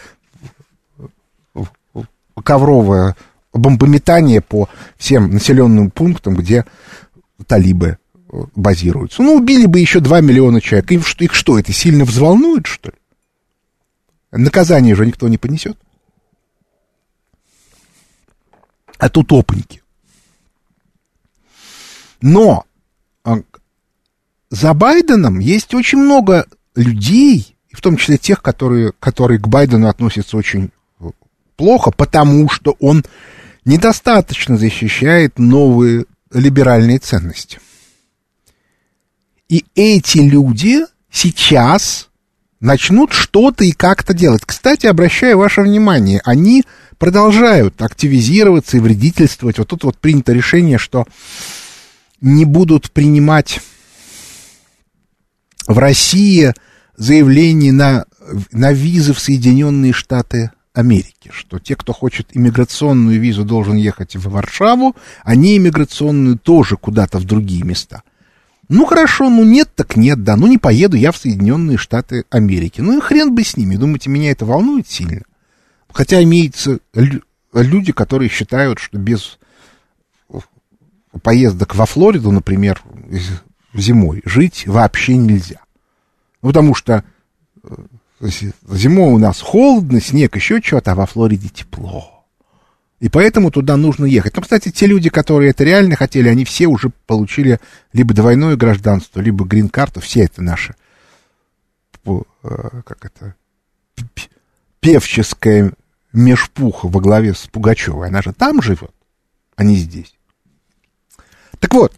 [2.44, 3.16] ковровое
[3.54, 6.66] бомбометание по всем населенным пунктам, где
[7.48, 7.98] талибы
[8.56, 9.22] базируются.
[9.22, 11.06] Ну, убили бы еще 2 миллиона человек.
[11.06, 12.96] Что, их что, это сильно взволнует, что ли?
[14.32, 15.78] Наказание же никто не понесет.
[19.04, 19.34] А тут.
[22.22, 22.64] Но
[23.26, 23.42] а,
[24.50, 30.38] за Байденом есть очень много людей, в том числе тех, которые, которые к Байдену относятся
[30.38, 30.72] очень
[31.58, 33.04] плохо, потому что он
[33.66, 37.60] недостаточно защищает новые либеральные ценности.
[39.50, 42.08] И эти люди сейчас
[42.62, 44.44] начнут что-то и как-то делать.
[44.46, 46.64] Кстати, обращаю ваше внимание, они
[47.04, 49.58] продолжают активизироваться и вредительствовать.
[49.58, 51.06] Вот тут вот принято решение, что
[52.22, 53.60] не будут принимать
[55.68, 56.54] в России
[56.96, 58.06] заявлений на,
[58.54, 64.30] на визы в Соединенные Штаты Америки, что те, кто хочет иммиграционную визу, должен ехать в
[64.30, 64.96] Варшаву,
[65.26, 68.04] а не иммиграционную тоже куда-то в другие места.
[68.70, 72.80] Ну хорошо, ну нет, так нет, да, ну не поеду я в Соединенные Штаты Америки.
[72.80, 75.24] Ну и хрен бы с ними, думаете, меня это волнует сильно?
[75.94, 76.80] Хотя имеются
[77.54, 79.38] люди, которые считают, что без
[81.22, 82.82] поездок во Флориду, например,
[83.74, 85.62] зимой жить вообще нельзя.
[86.42, 87.04] Потому что
[87.64, 87.70] э,
[88.30, 92.26] Зимой у нас холодно, снег, еще что-то, а во Флориде тепло.
[93.00, 94.36] И поэтому туда нужно ехать.
[94.38, 97.60] Ну, кстати, те люди, которые это реально хотели, они все уже получили
[97.92, 100.00] либо двойное гражданство, либо грин-карту.
[100.00, 100.74] Все это наши,
[102.06, 102.22] э,
[102.86, 103.36] как это,
[104.80, 105.74] певческая
[106.14, 108.08] межпуха во главе с Пугачевой.
[108.08, 108.94] Она же там живет,
[109.56, 110.14] а не здесь.
[111.60, 111.94] Так вот,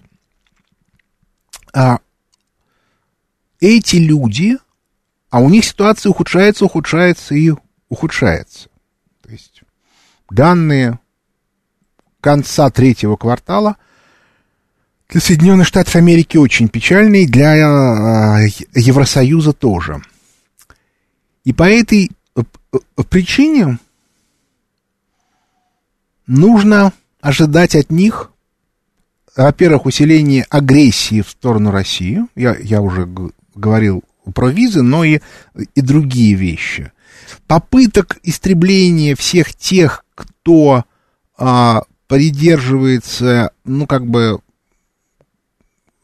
[1.74, 2.00] а,
[3.60, 4.58] эти люди
[5.36, 7.52] а у них ситуация ухудшается, ухудшается и
[7.90, 8.70] ухудшается.
[9.22, 9.64] То есть
[10.30, 10.98] данные
[12.22, 13.76] конца третьего квартала
[15.10, 20.02] для Соединенных Штатов Америки очень печальные, для э, Евросоюза тоже.
[21.44, 22.42] И по этой э,
[22.72, 23.78] э, причине
[26.28, 28.32] нужно ожидать от них,
[29.36, 32.22] во-первых, усиления агрессии в сторону России.
[32.36, 33.08] Я, я уже
[33.54, 34.04] говорил
[34.34, 35.20] про визы, но и,
[35.76, 36.92] и другие вещи.
[37.48, 40.86] Попыток истребления всех тех, кто
[41.38, 44.40] а, придерживается, ну, как бы,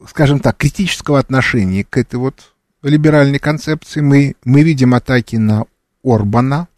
[0.06, 4.00] скажем так, критического отношения к этой вот либеральной концепции.
[4.00, 5.64] Мы, мы видим атаки на
[6.04, 6.68] Орбана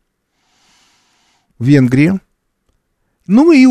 [1.59, 2.21] в Венгрии.
[3.27, 3.67] Ну и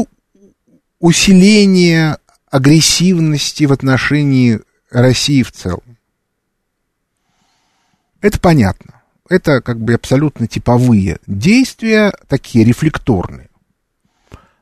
[0.99, 2.17] усиление
[2.49, 5.97] агрессивности в отношении России в целом.
[8.21, 9.01] Это понятно.
[9.29, 13.49] Это как бы абсолютно типовые действия, такие рефлекторные.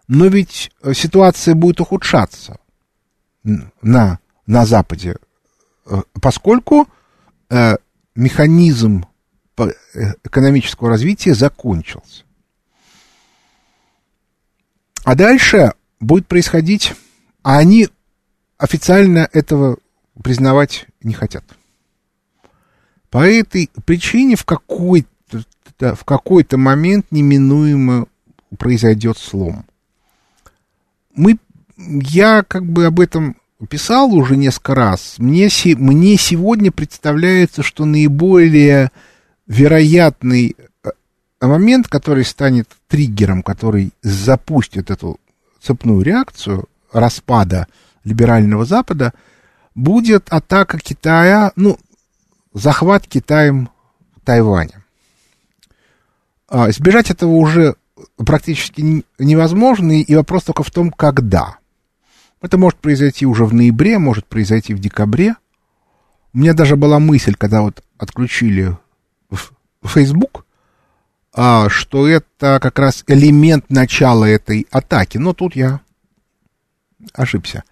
[0.08, 2.58] Но ведь э, ситуация будет ухудшаться
[3.44, 5.18] на, на Западе,
[5.86, 6.88] э, поскольку
[7.50, 7.78] э,
[8.16, 9.06] механизм
[10.24, 12.24] экономического развития закончился.
[15.04, 16.94] А дальше будет происходить,
[17.44, 17.90] а они
[18.58, 19.78] официально этого
[20.22, 21.44] признавать не хотят.
[23.10, 28.08] По этой причине в какой-то, в какой-то момент неминуемо
[28.58, 29.66] произойдет слом.
[31.14, 31.38] Мы,
[31.78, 33.36] я как бы об этом
[33.70, 35.16] писал уже несколько раз.
[35.18, 38.92] Мне, мне сегодня представляется, что наиболее
[39.48, 40.56] вероятный
[41.42, 45.20] э, момент, который станет триггером, который запустит эту
[45.62, 47.68] цепную реакцию распада
[48.04, 49.14] либерального Запада,
[49.76, 51.78] будет атака Китая, ну,
[52.54, 53.70] захват Китаем
[54.24, 54.84] Тайваня.
[56.48, 57.76] А, избежать этого уже
[58.18, 61.58] практически невозможно, и вопрос только в том, когда.
[62.42, 65.36] Это может произойти уже в ноябре, может произойти в декабре.
[66.34, 68.78] У меня даже была мысль, когда вот отключили
[69.86, 70.51] Facebook, а,
[71.34, 75.18] что это как раз элемент начала этой атаки.
[75.18, 75.80] Но тут я
[77.14, 77.64] ошибся.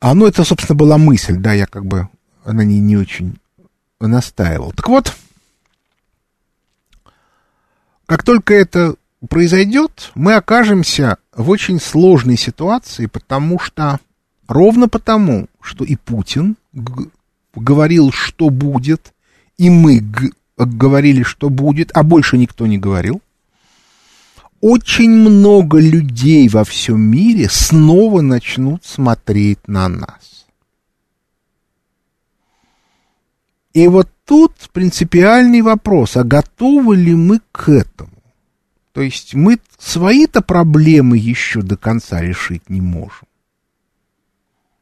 [0.00, 2.08] А, ну, это, собственно, была мысль, да, я как бы
[2.44, 3.38] на ней не очень
[4.00, 4.72] настаивал.
[4.72, 5.14] Так вот,
[8.06, 8.94] как только это
[9.28, 13.98] произойдет, мы окажемся в очень сложной ситуации, потому что
[14.46, 16.56] ровно потому, что и Путин
[17.54, 19.12] говорил, что будет,
[19.56, 20.00] и мы
[20.66, 23.20] говорили, что будет, а больше никто не говорил,
[24.60, 30.46] очень много людей во всем мире снова начнут смотреть на нас.
[33.72, 38.10] И вот тут принципиальный вопрос, а готовы ли мы к этому?
[38.92, 43.28] То есть мы свои-то проблемы еще до конца решить не можем.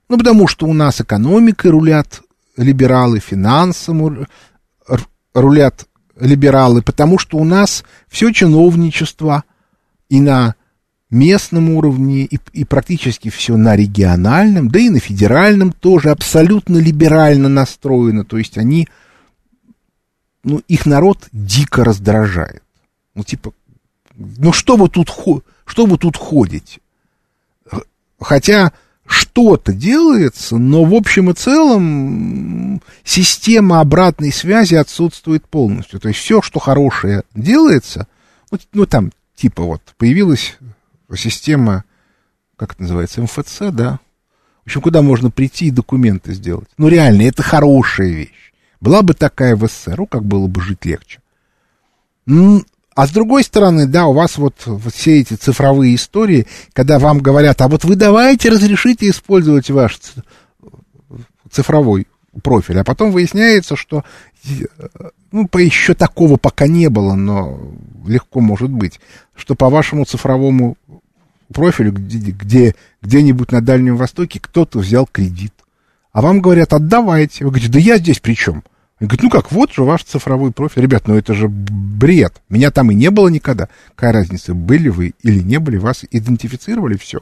[0.09, 2.22] Ну, потому что у нас экономикой рулят
[2.57, 4.27] либералы, финансом
[5.37, 5.87] рулят
[6.18, 9.45] либералы, потому что у нас все чиновничество
[10.09, 10.55] и на
[11.11, 17.49] местном уровне, и, и практически все на региональном, да и на федеральном тоже абсолютно либерально
[17.49, 18.24] настроено.
[18.24, 18.89] То есть они,
[20.43, 22.62] ну, их народ дико раздражает.
[23.14, 23.53] Ну, типа,
[24.16, 25.11] ну что вы тут,
[25.66, 26.80] что вы тут ходите?
[28.18, 28.72] Хотя
[29.07, 36.00] что-то делается, но в общем и целом система обратной связи отсутствует полностью.
[36.00, 38.09] То есть все, что хорошее делается,
[38.50, 40.57] ну, ну там типа вот появилась
[41.14, 41.84] система,
[42.57, 44.00] как это называется, МФЦ, да?
[44.64, 46.68] В общем, куда можно прийти и документы сделать.
[46.76, 48.52] Ну, реально, это хорошая вещь.
[48.80, 51.20] Была бы такая в СССР, ну, как было бы жить легче.
[52.97, 57.61] А с другой стороны, да, у вас вот, все эти цифровые истории, когда вам говорят,
[57.61, 60.01] а вот вы давайте разрешите использовать ваш
[61.51, 62.07] цифровой
[62.42, 64.03] профиль, а потом выясняется, что
[65.30, 67.61] ну, по еще такого пока не было, но
[68.07, 68.99] легко может быть,
[69.34, 70.78] что по вашему цифровому
[71.53, 75.53] профилю, где, где, где-нибудь на Дальнем Востоке кто-то взял кредит.
[76.12, 77.44] А вам говорят, отдавайте.
[77.44, 78.64] Вы говорите, да я здесь при чем?
[78.99, 80.82] Он говорит, ну как, вот же ваш цифровой профиль.
[80.82, 82.40] Ребят, ну это же бред.
[82.49, 83.68] Меня там и не было никогда.
[83.94, 87.20] Какая разница, были вы или не были, вас идентифицировали, все.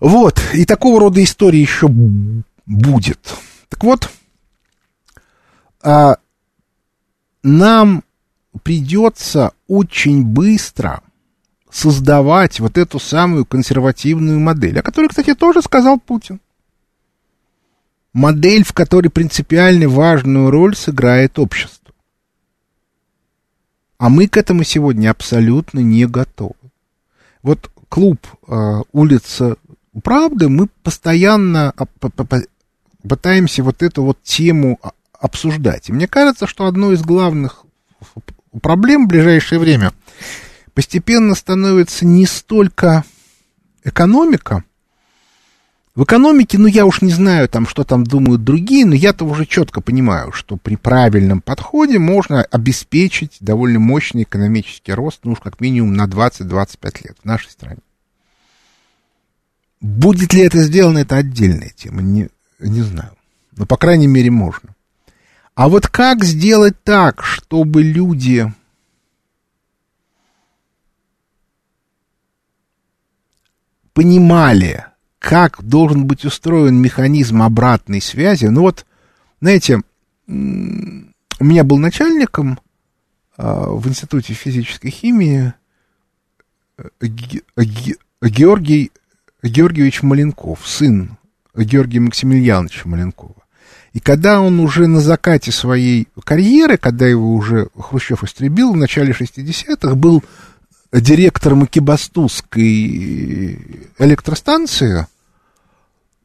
[0.00, 3.20] Вот, и такого рода истории еще будет.
[3.68, 4.10] Так вот,
[5.80, 6.16] а,
[7.44, 8.02] нам
[8.64, 11.02] придется очень быстро
[11.70, 16.40] создавать вот эту самую консервативную модель, о которой, кстати, тоже сказал Путин.
[18.12, 21.94] Модель, в которой принципиально важную роль сыграет общество.
[23.98, 26.54] А мы к этому сегодня абсолютно не готовы.
[27.42, 29.56] Вот клуб э, улица
[30.02, 31.74] Правды, мы постоянно
[33.06, 34.80] пытаемся вот эту вот тему
[35.12, 35.90] обсуждать.
[35.90, 37.64] И мне кажется, что одной из главных
[38.62, 39.92] проблем в ближайшее время
[40.72, 43.04] постепенно становится не столько
[43.84, 44.64] экономика.
[45.94, 49.44] В экономике, ну, я уж не знаю, там, что там думают другие, но я-то уже
[49.44, 55.60] четко понимаю, что при правильном подходе можно обеспечить довольно мощный экономический рост, ну, уж как
[55.60, 57.80] минимум на 20-25 лет в нашей стране.
[59.82, 63.12] Будет ли это сделано, это отдельная тема, не, не знаю.
[63.54, 64.74] Но, по крайней мере, можно.
[65.54, 68.50] А вот как сделать так, чтобы люди
[73.92, 74.86] понимали,
[75.22, 78.46] как должен быть устроен механизм обратной связи.
[78.46, 78.84] Ну вот,
[79.40, 79.80] знаете,
[80.26, 82.58] у меня был начальником
[83.36, 85.54] а, в Институте физической химии
[86.76, 87.06] э,
[88.20, 88.90] Георгий
[89.44, 91.16] Георгиевич Маленков, сын
[91.54, 93.36] Георгия Максимiliaновича Маленкова.
[93.92, 99.12] И когда он уже на закате своей карьеры, когда его уже Хрущев истребил в начале
[99.12, 100.24] 60-х, был
[100.92, 102.64] директором Экибастузской
[103.98, 105.06] электростанции,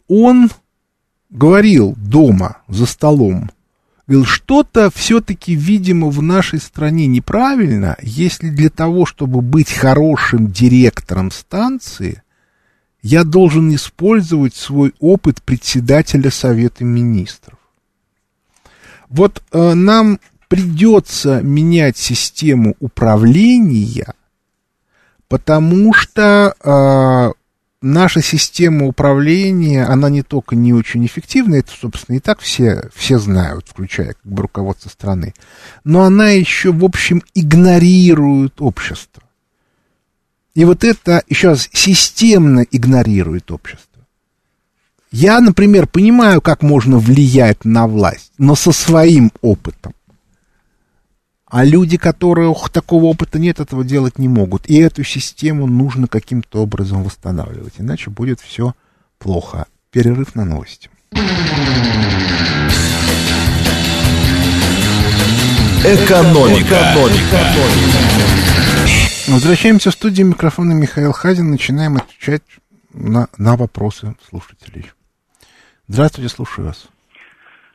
[0.08, 0.49] он
[1.30, 3.51] говорил дома за столом,
[4.08, 11.32] говорил, что-то все-таки, видимо, в нашей стране неправильно, если для того, чтобы быть хорошим директором
[11.32, 12.24] станции,
[13.01, 17.58] я должен использовать свой опыт председателя Совета Министров.
[19.10, 24.14] Вот э, нам придется менять систему управления,
[25.28, 27.34] потому что э,
[27.82, 33.19] наша система управления, она не только не очень эффективна, это, собственно, и так все, все
[33.19, 35.34] знают, включая как бы руководство страны,
[35.84, 39.23] но она еще, в общем, игнорирует общество.
[40.55, 43.88] И вот это еще раз системно игнорирует общество.
[45.11, 49.93] Я, например, понимаю, как можно влиять на власть, но со своим опытом.
[51.50, 54.70] А люди, которые такого опыта нет, этого делать не могут.
[54.70, 58.74] И эту систему нужно каким-то образом восстанавливать, иначе будет все
[59.18, 59.68] плохо.
[59.91, 60.89] Перерыв на новости.
[65.86, 66.76] Экономика.
[66.91, 67.39] Экономика.
[69.30, 71.52] Возвращаемся в студию микрофона Михаил Хазин.
[71.52, 72.43] Начинаем отвечать
[72.93, 74.91] на, на вопросы слушателей.
[75.88, 76.89] Здравствуйте, слушаю вас.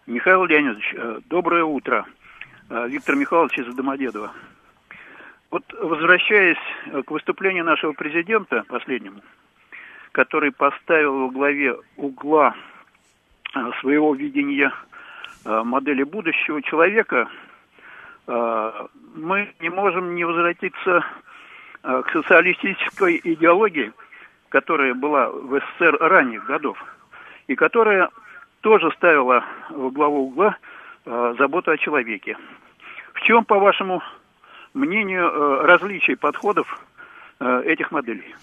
[0.07, 2.05] Михаил Леонидович, э, доброе утро.
[2.73, 4.33] Э, Виктор Михайлович из Домодедова.
[5.51, 6.57] Вот возвращаясь
[6.87, 9.20] э, к выступлению нашего президента, последнему,
[10.12, 12.55] который поставил во главе угла
[13.81, 14.73] своего видения
[15.45, 17.29] модели будущего человека,
[18.27, 21.05] мы не можем не возвратиться
[21.83, 23.93] к социалистической идеологии,
[24.49, 26.83] которая была в СССР ранних годов–
[27.53, 28.09] и которая
[28.61, 30.57] тоже ставила в главу угла
[31.05, 32.37] э, заботу о человеке.
[33.25, 34.03] Чем, по вашему
[34.75, 36.66] мнению, э, различие подходов
[37.41, 38.35] э, этих моделей?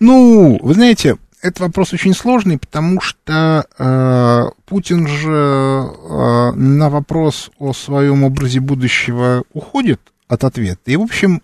[0.00, 7.50] Ну, вы знаете, этот вопрос очень сложный, потому что э, Путин же э, на вопрос
[7.58, 10.80] о своем образе будущего уходит от ответа.
[10.86, 11.42] И, в общем,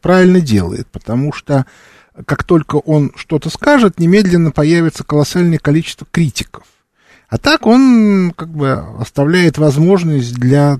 [0.00, 1.66] правильно делает, потому что
[2.26, 6.64] как только он что-то скажет, немедленно появится колоссальное количество критиков.
[7.28, 10.78] А так он как бы оставляет возможность для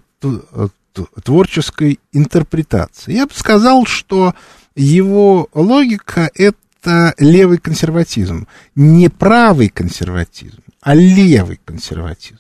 [1.23, 3.15] творческой интерпретации.
[3.15, 4.35] Я бы сказал, что
[4.75, 8.47] его логика— это левый консерватизм.
[8.75, 12.39] Не правый консерватизм, а левый консерватизм.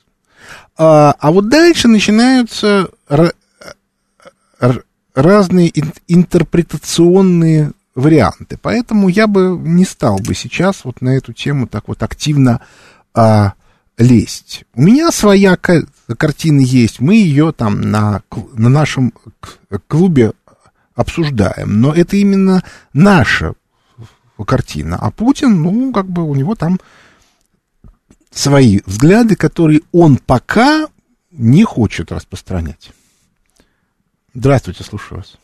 [0.76, 2.88] А, а вот дальше начинаются
[5.14, 5.72] разные
[6.08, 8.58] интерпретационные варианты.
[8.60, 12.60] Поэтому я бы не стал бы сейчас вот на эту тему так вот активно
[13.14, 13.52] а,
[13.98, 14.64] лезть.
[14.74, 15.56] У меня своя
[16.14, 18.22] картина есть, мы ее там на,
[18.54, 19.12] на нашем
[19.88, 20.32] клубе
[20.94, 23.54] обсуждаем, но это именно наша
[24.46, 24.98] картина.
[25.00, 26.78] А Путин, ну, как бы у него там
[28.30, 30.88] свои взгляды, которые он пока
[31.30, 32.90] не хочет распространять.
[34.34, 35.38] Здравствуйте, слушаю вас.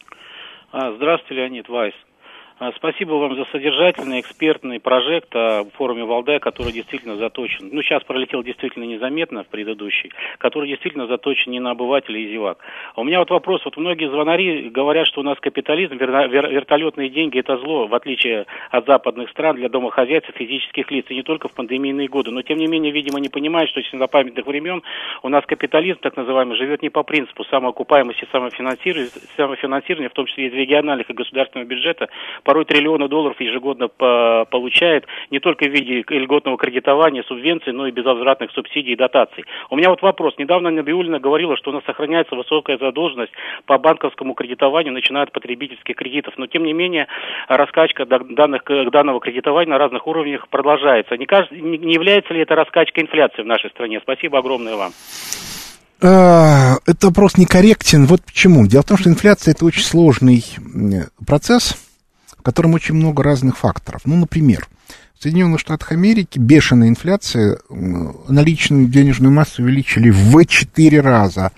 [0.72, 1.94] А, здравствуйте, Леонид Вайс.
[2.60, 8.02] А, спасибо вам за содержательный экспертный прожект о форуме Валдай, который действительно заточен, ну сейчас
[8.02, 12.58] пролетел действительно незаметно в предыдущий, который действительно заточен не на обывателя и зевак.
[12.96, 16.48] А у меня вот вопрос, вот многие звонари говорят, что у нас капитализм, вер, вер,
[16.48, 21.22] вертолетные деньги это зло, в отличие от западных стран для домохозяйств физических лиц, и не
[21.22, 22.32] только в пандемийные годы.
[22.32, 24.82] Но тем не менее, видимо, не понимают, что с незапамятных времен
[25.22, 30.48] у нас капитализм, так называемый, живет не по принципу самоокупаемости, самофинансирования, самофинансирования в том числе
[30.48, 32.08] из региональных и государственного бюджета,
[32.48, 38.52] порой триллионы долларов ежегодно получает не только в виде льготного кредитования, субвенций, но и безвозвратных
[38.52, 39.44] субсидий и дотаций.
[39.68, 40.32] У меня вот вопрос.
[40.38, 43.34] Недавно Набиулина говорила, что у нас сохраняется высокая задолженность
[43.66, 46.38] по банковскому кредитованию, начиная от потребительских кредитов.
[46.38, 47.06] Но, тем не менее,
[47.48, 51.18] раскачка данных, данного кредитования на разных уровнях продолжается.
[51.18, 54.00] Не, кажется, не является ли это раскачка инфляции в нашей стране?
[54.00, 54.92] Спасибо огромное вам.
[56.02, 58.06] А, этот вопрос некорректен.
[58.06, 58.66] Вот почему.
[58.66, 60.42] Дело в том, что инфляция это очень сложный
[61.26, 61.87] процесс
[62.48, 64.02] в котором очень много разных факторов.
[64.06, 64.68] Ну, например,
[65.18, 71.52] в Соединенных Штатах Америки бешеная инфляция, наличную денежную массу увеличили в 4 раза,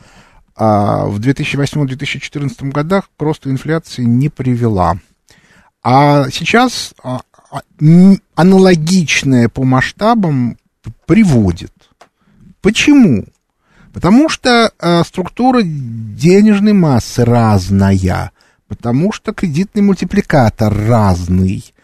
[0.57, 4.99] а в 2008-2014 годах просто инфляции не привела.
[5.85, 7.21] А сейчас а,
[7.53, 7.61] а,
[8.35, 10.59] аналогичное по масштабам
[11.07, 11.73] приводит.
[12.63, 13.27] Почему?
[13.93, 18.33] Потому что а, структура денежной массы разная
[18.71, 21.75] потому что кредитный мультипликатор разный.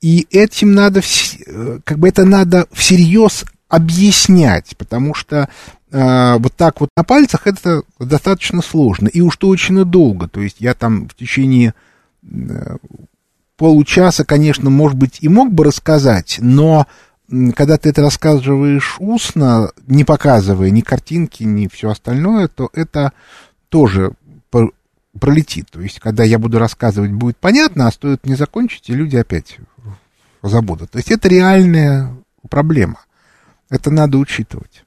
[0.00, 5.48] И этим надо, э, как бы это надо всерьез объяснять, потому что
[5.92, 10.26] э, вот так вот на пальцах это достаточно сложно и уж точно долго.
[10.26, 11.74] То есть я там в течение
[12.24, 12.76] э,
[13.56, 16.88] получаса, конечно, может быть, и мог бы рассказать, но
[17.54, 23.12] когда ты это рассказываешь устно, не показывая ни картинки, ни все остальное, то это
[23.68, 24.12] тоже
[25.18, 25.70] пролетит.
[25.70, 29.58] То есть, когда я буду рассказывать, будет понятно, а стоит не закончить, и люди опять
[30.42, 30.90] забудут.
[30.90, 32.14] То есть, это реальная
[32.48, 33.00] проблема.
[33.70, 34.81] Это надо учитывать.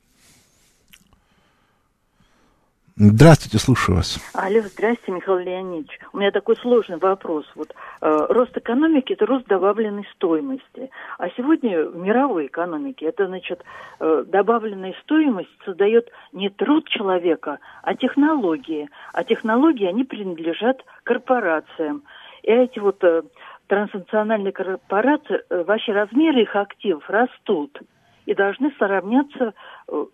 [2.98, 4.18] Здравствуйте, слушаю вас.
[4.34, 6.00] Алло, здравствуйте, Михаил Леонидович.
[6.14, 7.46] У меня такой сложный вопрос.
[7.54, 10.90] Вот э, рост экономики– это рост добавленной стоимости.
[11.18, 13.62] А сегодня в мировой экономике это, значит,
[14.00, 18.90] э, добавленная стоимость создает не труд человека, а технологии.
[19.12, 22.04] А технологии, они принадлежат корпорациям.
[22.44, 23.24] И эти вот э,
[23.68, 27.78] транснациональные корпорации, э, вообще размеры их активов растут–
[28.26, 29.54] и должны сравняться,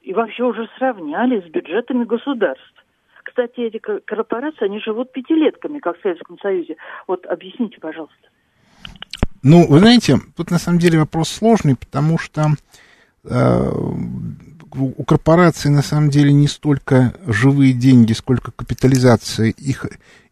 [0.01, 2.65] и вообще уже сравняли с бюджетами государств.
[3.23, 6.75] Кстати, эти корпорации, они живут пятилетками, как в Советском Союзе.
[7.07, 8.15] Вот объясните, пожалуйста.
[9.43, 12.47] Ну, вы знаете, тут на самом деле вопрос сложный, потому что
[13.23, 13.71] э,
[14.73, 19.85] у корпораций на самом деле не столько живые деньги, сколько капитализация их,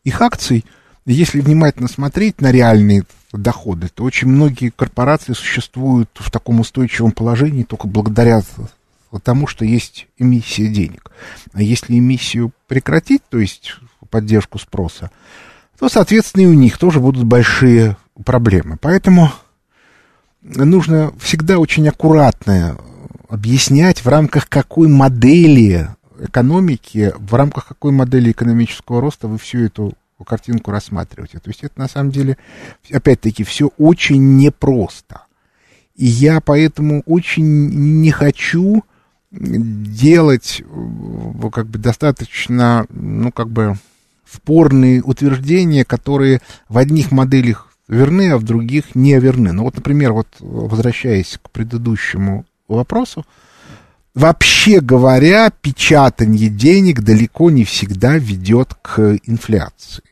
[0.03, 0.65] их акций.
[1.05, 7.63] Если внимательно смотреть на реальные доходы, то очень многие корпорации существуют в таком устойчивом положении
[7.63, 8.41] только благодаря
[9.17, 11.11] тому, что есть эмиссия денег.
[11.53, 13.75] А если эмиссию прекратить, то есть
[14.11, 15.09] поддержку спроса,
[15.79, 18.77] то, соответственно, и у них тоже будут большие проблемы.
[18.79, 19.31] Поэтому
[20.41, 22.77] нужно всегда очень аккуратно
[23.29, 25.87] объяснять, в рамках какой модели
[26.19, 29.93] экономики, в рамках какой модели экономического роста вы всю эту
[30.25, 31.39] картинку рассматриваете.
[31.39, 32.37] То есть это на самом деле,
[32.91, 35.23] опять-таки, все очень непросто.
[35.95, 38.83] И я поэтому очень не хочу
[39.31, 40.63] делать
[41.51, 43.77] как бы достаточно, ну, как бы
[44.31, 49.51] спорные утверждения, которые в одних моделях верны, а в других не верны.
[49.51, 53.25] Ну вот, например, вот возвращаясь к предыдущему вопросу,
[54.13, 60.03] вообще говоря, печатание денег далеко не всегда ведет к инфляции.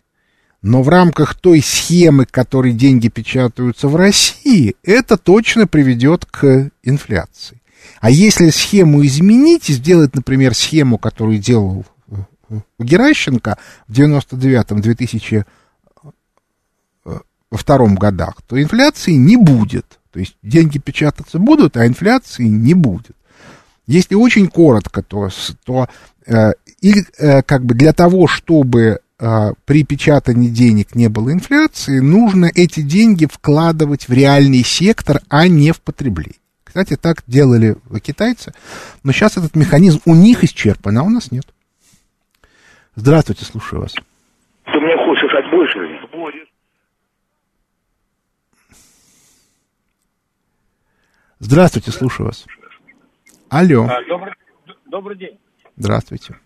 [0.63, 7.61] Но в рамках той схемы, которой деньги печатаются в России, это точно приведет к инфляции.
[7.99, 11.85] А если схему изменить и сделать, например, схему, которую делал
[12.79, 13.57] Геращенко
[13.87, 15.45] в 99-2002
[17.95, 19.99] годах, то инфляции не будет.
[20.11, 23.15] То есть деньги печататься будут, а инфляции не будет.
[23.85, 25.29] Если очень коротко, то,
[25.63, 25.87] то
[26.25, 31.99] э, или, э, как бы для того, чтобы э, при печатании денег не было инфляции,
[31.99, 36.35] нужно эти деньги вкладывать в реальный сектор, а не в потребление.
[36.67, 38.53] Кстати, так делали китайцы,
[39.01, 41.45] но сейчас этот механизм у них исчерпан, а у нас нет.
[42.95, 43.93] Здравствуйте, слушаю вас.
[43.93, 46.07] Ты мне хочешь от больше?
[46.11, 46.49] Будет.
[51.39, 52.45] Здравствуйте, слушаю вас.
[53.49, 53.87] Алло.
[53.89, 54.33] А, добрый,
[54.87, 55.39] добрый день.
[55.77, 56.37] Здравствуйте.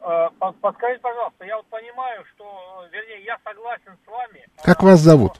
[0.00, 4.46] А, подскажите, пожалуйста, я вот понимаю, что, вернее, я согласен с вами.
[4.64, 5.34] Как вас зовут?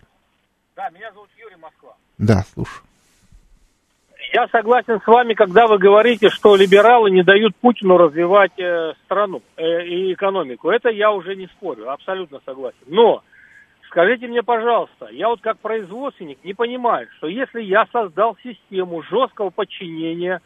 [0.75, 1.97] Да, меня зовут Юрий Москва.
[2.19, 2.86] Да, слушаю.
[4.33, 9.43] Я согласен с вами, когда вы говорите, что либералы не дают Путину развивать э, страну
[9.57, 10.71] э, и экономику.
[10.71, 12.79] Это я уже не спорю, абсолютно согласен.
[12.87, 13.23] Но
[13.89, 19.51] скажите мне, пожалуйста, я вот как производственник не понимаю, что если я создал систему жесткого
[19.51, 20.41] подчинения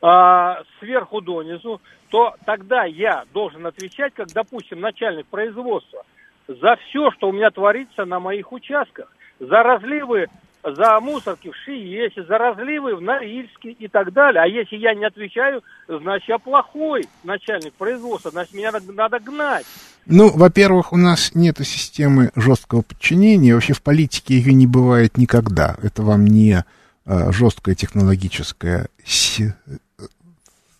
[0.00, 1.80] э, сверху донизу,
[2.10, 6.04] то тогда я должен отвечать, как, допустим, начальник производства,
[6.48, 10.28] за все, что у меня творится на моих участках, за разливы
[10.74, 14.42] за мусорки в Шиесе, за разливы в Норильске и так далее.
[14.42, 19.66] А если я не отвечаю, значит, я плохой начальник производства, значит, меня надо, надо гнать.
[20.06, 23.54] Ну, во-первых, у нас нет системы жесткого подчинения.
[23.54, 25.76] Вообще в политике ее не бывает никогда.
[25.82, 26.64] Это вам не
[27.04, 29.52] а, жесткая технологическая си-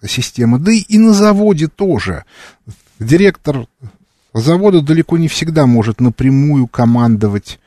[0.04, 0.58] система.
[0.58, 2.24] Да и на заводе тоже.
[2.98, 3.66] Директор
[4.32, 7.60] завода далеко не всегда может напрямую командовать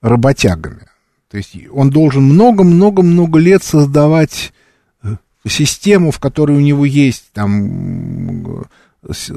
[0.00, 0.88] работягами.
[1.34, 4.52] То есть он должен много-много-много лет создавать
[5.02, 8.66] э, систему, в которой у него есть там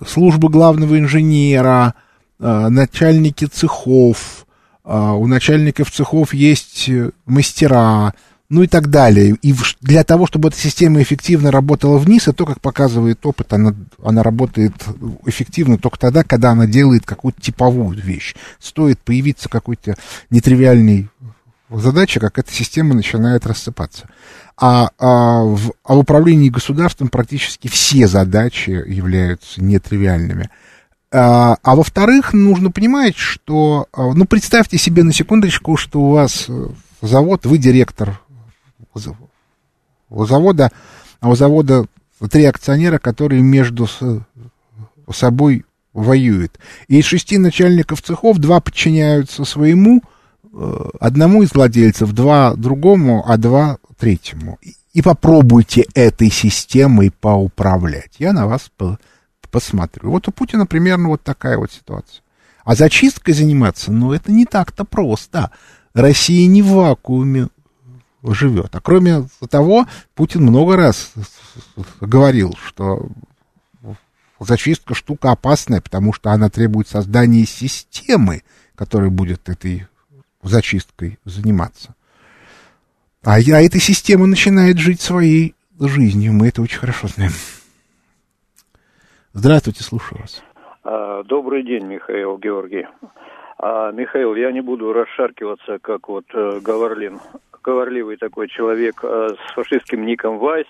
[0.06, 1.95] служба главного инженера,
[2.39, 4.45] э, начальники цехов,
[4.86, 6.88] э, у начальников цехов есть
[7.26, 8.14] мастера,
[8.50, 9.36] ну и так далее.
[9.41, 13.74] И для того, чтобы эта система эффективно работала вниз, и то, как показывает опыт, она,
[14.04, 14.74] она работает
[15.26, 18.36] эффективно только тогда, когда она делает какую-то типовую вещь.
[18.60, 19.98] Стоит появиться какой-то
[20.30, 21.10] нетривиальный
[21.70, 24.09] задача, как эта система начинает рассыпаться.
[24.55, 30.49] А, а, в, а в управлении государством практически все задачи являются нетривиальными.
[31.11, 36.45] А, а во-вторых, нужно понимать, что, а, ну, представьте себе на секундочку, что у вас
[36.47, 36.68] э,
[37.01, 38.20] завод, вы директор
[40.09, 40.72] у завода,
[41.20, 41.86] а у завода
[42.30, 43.88] три акционера, которые между
[45.11, 46.59] собой воюют.
[46.88, 50.01] И из шести начальников цехов два подчиняются своему,
[50.99, 54.58] одному из владельцев, два другому, а два третьему.
[54.93, 58.16] И попробуйте этой системой поуправлять.
[58.18, 58.97] Я на вас по
[59.51, 60.12] посмотрю.
[60.12, 62.22] Вот у Путина примерно вот такая вот ситуация.
[62.64, 65.51] А зачисткой заниматься, ну, это не так-то просто.
[65.93, 67.47] Россия не в вакууме
[68.24, 68.76] живет.
[68.76, 71.14] А кроме того, Путин много раз
[72.01, 73.08] говорил, что
[74.39, 78.43] зачистка штука опасная, потому что она требует создания системы,
[78.76, 79.88] которая будет этой
[80.41, 81.95] зачисткой заниматься.
[83.23, 86.33] А, я, эта система начинает жить своей жизнью.
[86.33, 87.31] Мы это очень хорошо знаем.
[89.33, 90.43] Здравствуйте, слушаю вас.
[90.83, 92.88] А, добрый день, Михаил Георгий.
[93.59, 97.19] А, Михаил, я не буду расшаркиваться, как вот э, Говорлин,
[97.63, 100.67] говорливый такой человек э, с фашистским ником Вайс,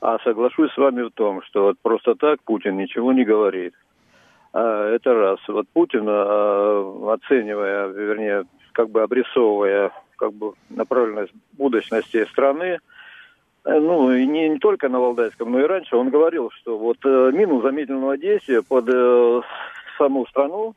[0.00, 3.74] а соглашусь с вами в том, что вот просто так Путин ничего не говорит.
[4.52, 5.38] А, это раз.
[5.48, 12.78] Вот Путин, а, оценивая, вернее, как бы обрисовывая как бы направленность будущности страны,
[13.64, 16.98] э, ну, и не, не только на Валдайском, но и раньше он говорил, что вот
[17.04, 19.40] э, мину замедленного действия под э,
[19.96, 20.74] саму страну,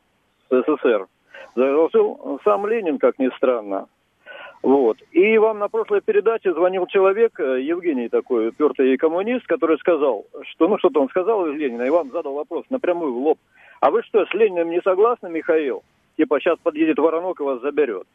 [0.50, 1.06] СССР,
[1.56, 3.88] заложил сам Ленин, как ни странно.
[4.62, 4.98] Вот.
[5.10, 10.68] И вам на прошлой передаче звонил человек, э, Евгений такой, упертый коммунист, который сказал, что,
[10.68, 13.38] ну, что-то он сказал из Ленина, и вам задал вопрос напрямую в лоб.
[13.80, 15.82] А вы что, с Лениным не согласны, Михаил?
[16.16, 18.06] Типа сейчас подъедет воронок и вас заберет.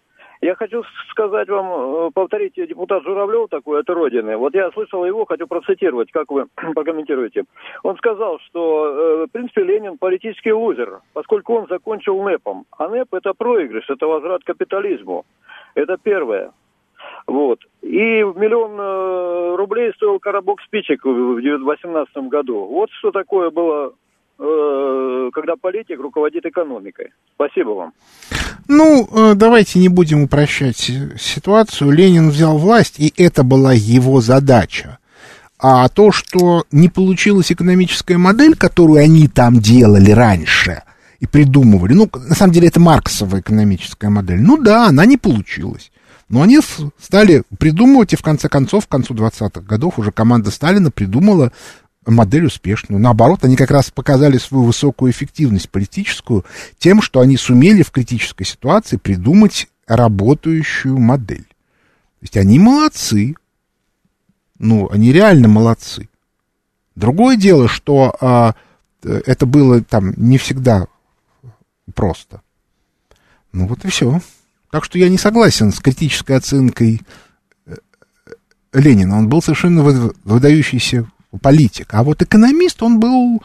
[0.41, 1.65] Я хочу сказать вам,
[2.07, 4.37] э, повторите, депутат Журавлев такой от Родины.
[4.37, 6.45] Вот я слышал его, хочу процитировать, как вы
[6.75, 7.45] прокомментируете.
[7.83, 12.65] Он сказал, что, э, в принципе, Ленин политический лузер, поскольку он закончил НЭПом.
[12.77, 15.25] А НЭП это проигрыш, это возврат капитализму.
[15.73, 16.51] Это первое.
[17.25, 17.59] Вот.
[17.81, 22.65] И миллион э, рублей стоил коробок спичек в 2018 году.
[22.65, 23.93] Вот что такое было
[24.37, 27.11] когда политик руководит экономикой.
[27.35, 27.93] Спасибо вам.
[28.67, 31.91] Ну, э, давайте не будем упрощать ситуацию.
[31.91, 34.99] Ленин взял власть, и это была его задача.
[35.59, 40.83] А то, что не получилась экономическая модель, которую они там делали раньше
[41.19, 45.91] и придумывали, ну, на самом деле это марксовая экономическая модель, ну да, она не получилась.
[46.29, 46.59] Но они
[47.01, 51.53] стали придумывать, и в конце концов, к концу 20-х годов уже команда Сталина придумала
[52.11, 53.01] модель успешную.
[53.01, 56.45] Наоборот, они как раз показали свою высокую эффективность политическую
[56.77, 61.45] тем, что они сумели в критической ситуации придумать работающую модель.
[61.45, 63.35] То есть они молодцы.
[64.59, 66.09] Ну, они реально молодцы.
[66.95, 68.55] Другое дело, что а,
[69.03, 70.87] это было там не всегда
[71.93, 72.41] просто.
[73.51, 74.19] Ну вот и все.
[74.71, 77.01] Так что я не согласен с критической оценкой
[77.65, 77.75] э,
[78.73, 79.17] Ленина.
[79.17, 81.09] Он был совершенно выдающийся
[81.41, 81.93] политик.
[81.93, 83.41] А вот экономист, он был,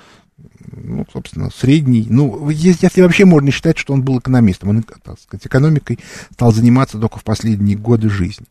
[0.72, 2.07] ну, собственно, средний.
[2.09, 4.70] Ну, если вообще можно считать, что он был экономистом.
[4.70, 5.99] Он, так сказать, экономикой
[6.33, 8.47] стал заниматься только в последние годы жизни.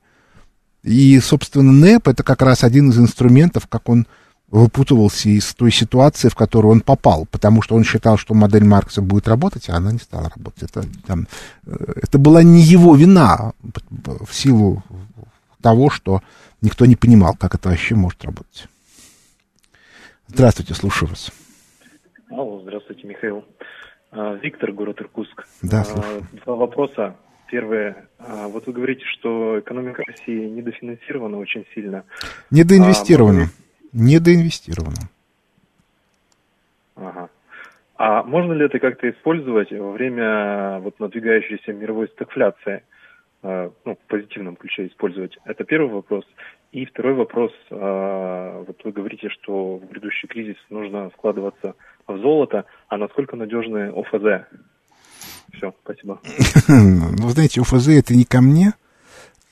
[0.83, 4.07] И, собственно, НЭП это как раз один из инструментов, как он
[4.51, 9.01] выпутывался из той ситуации, в которую он попал, потому что он считал, что модель Маркса
[9.01, 10.63] будет работать, а она не стала работать.
[10.63, 11.27] Это, там,
[11.65, 14.83] э, это была не его вина в силу
[15.61, 16.21] того, что
[16.61, 18.67] никто не понимал, как это вообще может работать.
[20.33, 21.29] Здравствуйте, слушаю вас.
[22.29, 23.43] Алло, здравствуйте, Михаил.
[24.11, 25.45] А, Виктор, город Иркутск.
[25.61, 26.25] Да, а, слушаю.
[26.45, 27.17] Два вопроса.
[27.49, 28.07] Первое.
[28.17, 32.05] А, вот вы говорите, что экономика России недофинансирована очень сильно.
[32.49, 33.43] Недоинвестирована.
[33.43, 33.47] А,
[33.91, 35.09] недоинвестировано.
[36.95, 37.29] Ага.
[37.97, 42.83] А можно ли это как-то использовать во время вот надвигающейся мировой стагфляции?
[43.43, 45.37] А, ну, в позитивном ключе использовать?
[45.45, 46.25] Это первый вопрос.
[46.71, 47.51] И второй вопрос.
[47.69, 51.75] А, вот вы говорите, что в грядущий кризис нужно вкладываться
[52.07, 52.65] в золото.
[52.87, 54.47] А насколько надежны ОФЗ?
[55.53, 56.19] Все, спасибо.
[56.67, 58.73] Ну, знаете, ОФЗ это не ко мне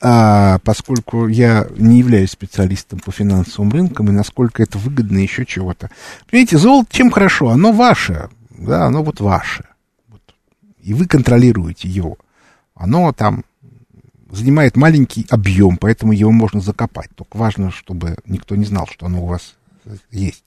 [0.02, 5.90] а, поскольку я не являюсь специалистом по финансовым рынкам, и насколько это выгодно еще чего-то.
[6.30, 7.50] Понимаете, золото чем хорошо?
[7.50, 9.64] Оно ваше, да, оно вот ваше.
[10.08, 10.22] Вот.
[10.82, 12.16] И вы контролируете его.
[12.74, 13.44] Оно там
[14.30, 17.10] занимает маленький объем, поэтому его можно закопать.
[17.14, 19.56] Только важно, чтобы никто не знал, что оно у вас
[20.10, 20.44] есть.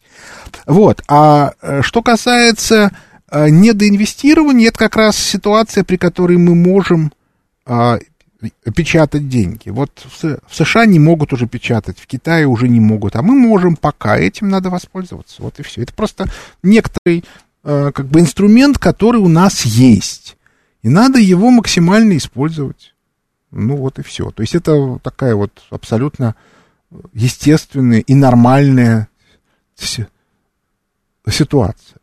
[0.66, 1.02] Вот.
[1.08, 2.92] А э, что касается
[3.30, 7.12] э, недоинвестирования, это как раз ситуация, при которой мы можем
[7.66, 7.98] а,
[8.76, 9.70] печатать деньги.
[9.70, 13.76] Вот в США не могут уже печатать, в Китае уже не могут, а мы можем
[13.76, 15.42] пока, этим надо воспользоваться.
[15.42, 15.82] Вот и все.
[15.82, 16.28] Это просто
[16.62, 17.24] некоторый
[17.64, 20.38] э, как бы инструмент, который у нас есть.
[20.82, 22.93] И надо его максимально использовать.
[23.54, 24.32] Ну вот и все.
[24.32, 26.36] То есть это такая вот абсолютно
[27.14, 29.08] естественная и нормальная
[31.28, 31.98] ситуация.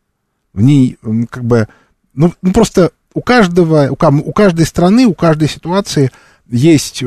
[0.52, 0.96] В ней
[1.28, 1.68] как бы,
[2.14, 6.10] ну, ну просто у каждого, у, у каждой страны, у каждой ситуации
[6.46, 7.02] есть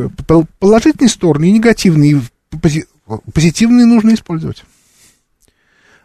[0.60, 2.12] положительные стороны и негативные.
[2.12, 2.86] И
[3.34, 4.64] позитивные нужно использовать.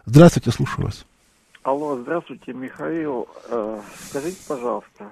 [0.05, 1.05] Здравствуйте, слушаю вас.
[1.63, 3.27] Алло, здравствуйте, Михаил.
[3.49, 5.11] Э, скажите, пожалуйста,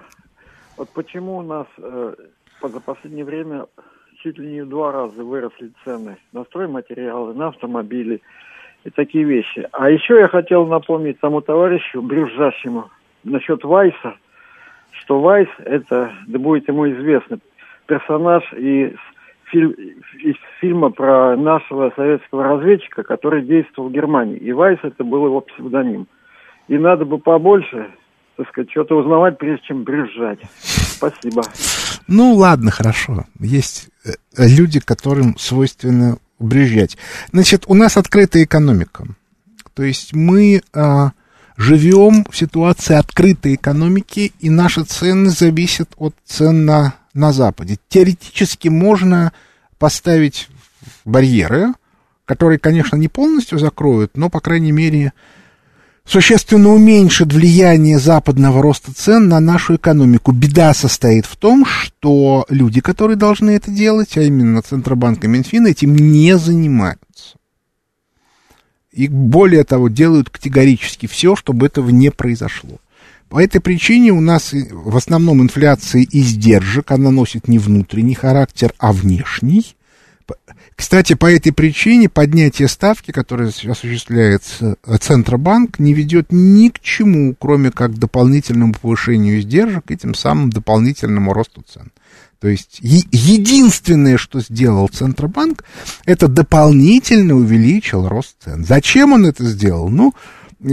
[0.78, 2.16] вот почему у нас э,
[2.62, 3.66] за последнее время
[4.24, 8.22] чуть ли не в два раза выросли цены на стройматериалы, на автомобили
[8.84, 9.68] и такие вещи.
[9.72, 12.90] А еще я хотел напомнить тому товарищу, брюзжащему,
[13.24, 14.16] насчет Вайса,
[14.92, 17.40] что Вайс, это, да будет ему известно,
[17.86, 18.98] персонаж из,
[19.46, 19.72] фильм,
[20.20, 24.38] из фильма про нашего советского разведчика, который действовал в Германии.
[24.38, 26.08] И Вайс это был его псевдоним.
[26.68, 27.92] И надо бы побольше,
[28.36, 30.40] так сказать, что-то узнавать, прежде чем брюзжать.
[30.62, 31.44] Спасибо.
[32.08, 33.26] Ну, ладно, хорошо.
[33.40, 36.98] Есть э, люди, которым свойственно брюзжать.
[37.32, 39.08] Значит, у нас открытая экономика.
[39.74, 41.12] То есть мы а,
[41.56, 47.78] живем в ситуации открытой экономики, и наши цены зависят от цен на на Западе.
[47.90, 49.34] Теоретически можно
[49.80, 50.50] поставить
[51.04, 51.74] барьеры,
[52.26, 55.14] которые, конечно, не полностью закроют, но, по крайней мере,
[56.08, 60.32] существенно уменьшит влияние западного роста цен на нашу экономику.
[60.32, 65.68] Беда состоит в том, что люди, которые должны это делать, а именно Центробанк и Минфин,
[65.68, 67.36] этим не занимаются.
[68.92, 72.80] И более того, делают категорически все, чтобы этого не произошло.
[73.30, 78.94] По этой причине у нас в основном инфляция издержек, она носит не внутренний характер, а
[78.94, 79.76] внешний.
[80.78, 84.44] Кстати, по этой причине поднятие ставки, которое осуществляет
[85.02, 90.52] Центробанк, не ведет ни к чему, кроме как к дополнительному повышению издержек и тем самым
[90.52, 91.92] дополнительному росту цен.
[92.40, 95.64] То есть единственное, что сделал Центробанк,
[96.06, 98.64] это дополнительно увеличил рост цен.
[98.64, 99.90] Зачем он это сделал?
[99.90, 100.14] Ну,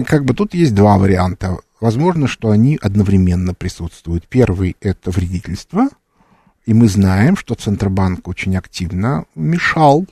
[0.06, 1.56] как бы тут есть два варианта.
[1.80, 4.28] Возможно, что они одновременно присутствуют.
[4.28, 5.88] Первый– это вредительство,
[6.66, 10.06] и мы знаем, что Центробанк очень активно мешал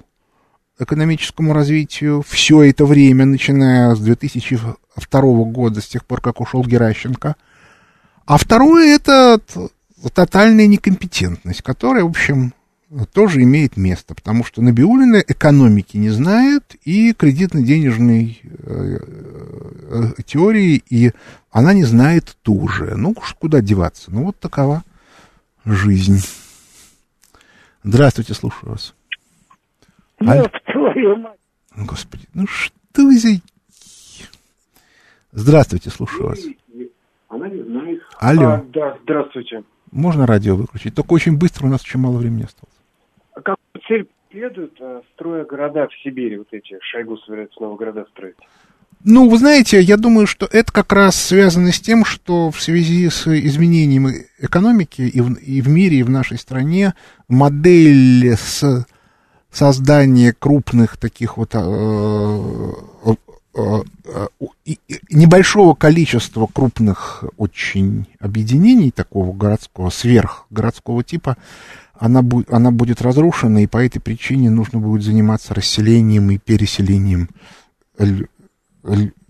[0.79, 7.37] экономическому развитию все это время, начиная с 2002 года, с тех пор, как ушел Геращенко.
[8.27, 9.41] А второе это
[10.13, 12.53] тотальная некомпетентность, которая, в общем,
[13.13, 21.13] тоже имеет место, потому что Набиулина экономики не знает и кредитно-денежной э, э, теории, и
[21.51, 22.95] она не знает тоже.
[22.97, 24.11] Ну, куда деваться?
[24.11, 24.83] Ну, вот такова
[25.65, 26.23] жизнь.
[27.85, 28.95] Здравствуйте, слушаю вас.
[30.25, 30.49] Аль...
[30.73, 31.39] твою мать.
[31.77, 33.29] Господи, ну что вы за...
[35.33, 36.39] Здравствуйте, слушаю вас.
[37.29, 38.03] Она не знает.
[38.19, 38.49] Алло.
[38.51, 39.65] А, да, здравствуйте.
[39.91, 40.95] Можно радио выключить?
[40.95, 42.75] Только очень быстро, у нас очень мало времени осталось.
[43.45, 43.57] Как
[43.89, 48.37] цель следует, э, строя города в Сибири, вот эти, Шойгу собирается снова города строить?
[49.05, 53.11] Ну, вы знаете, я думаю, что это как раз связано с тем, что в связи
[53.11, 56.95] с изменением экономики и в, и в мире, и в нашей стране
[57.29, 58.87] модель с
[59.51, 62.73] создания крупных таких вот э,
[63.05, 63.13] э,
[63.57, 64.77] э,
[65.11, 71.37] небольшого количества крупных очень объединений такого городского, сверхгородского типа,
[71.95, 77.31] она, бу она будет разрушена, и по этой причине нужно будет заниматься расселением и переселением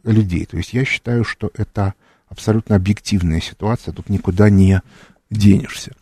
[0.05, 0.47] людей.
[0.47, 1.95] То есть я считаю, что это
[2.29, 4.81] абсолютно объективная ситуация, тут никуда не
[5.31, 5.93] денешься.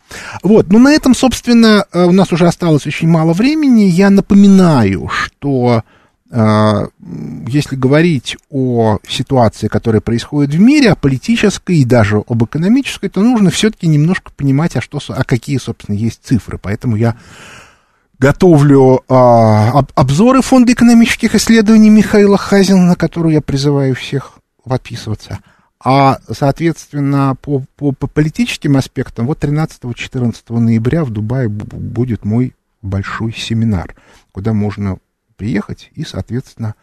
[0.43, 3.83] Вот, ну на этом, собственно, э, у нас уже осталось очень мало времени.
[3.83, 5.83] Я напоминаю, что
[6.29, 6.87] э,
[7.47, 13.21] если говорить о ситуации, которая происходит в мире, о политической и даже об экономической, то
[13.21, 16.57] нужно все-таки немножко понимать, а, что, а какие, собственно, есть цифры.
[16.57, 17.15] Поэтому я
[18.21, 25.39] готовлю а, об, обзоры Фонда экономических исследований Михаила Хазина, на которую я призываю всех подписываться.
[25.83, 32.53] А, соответственно, по, по, по политическим аспектам, вот 13-14 ноября в Дубае будет мой
[32.83, 33.95] большой семинар,
[34.31, 34.99] куда можно
[35.35, 36.75] приехать и, соответственно,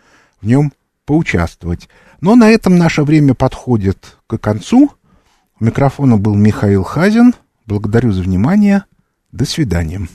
[0.42, 0.72] в нем
[1.06, 1.88] поучаствовать.
[2.20, 4.90] Но на этом наше время подходит к концу.
[5.60, 7.32] У микрофона был Михаил Хазин.
[7.64, 8.82] Благодарю за внимание.
[9.30, 10.08] До свидания.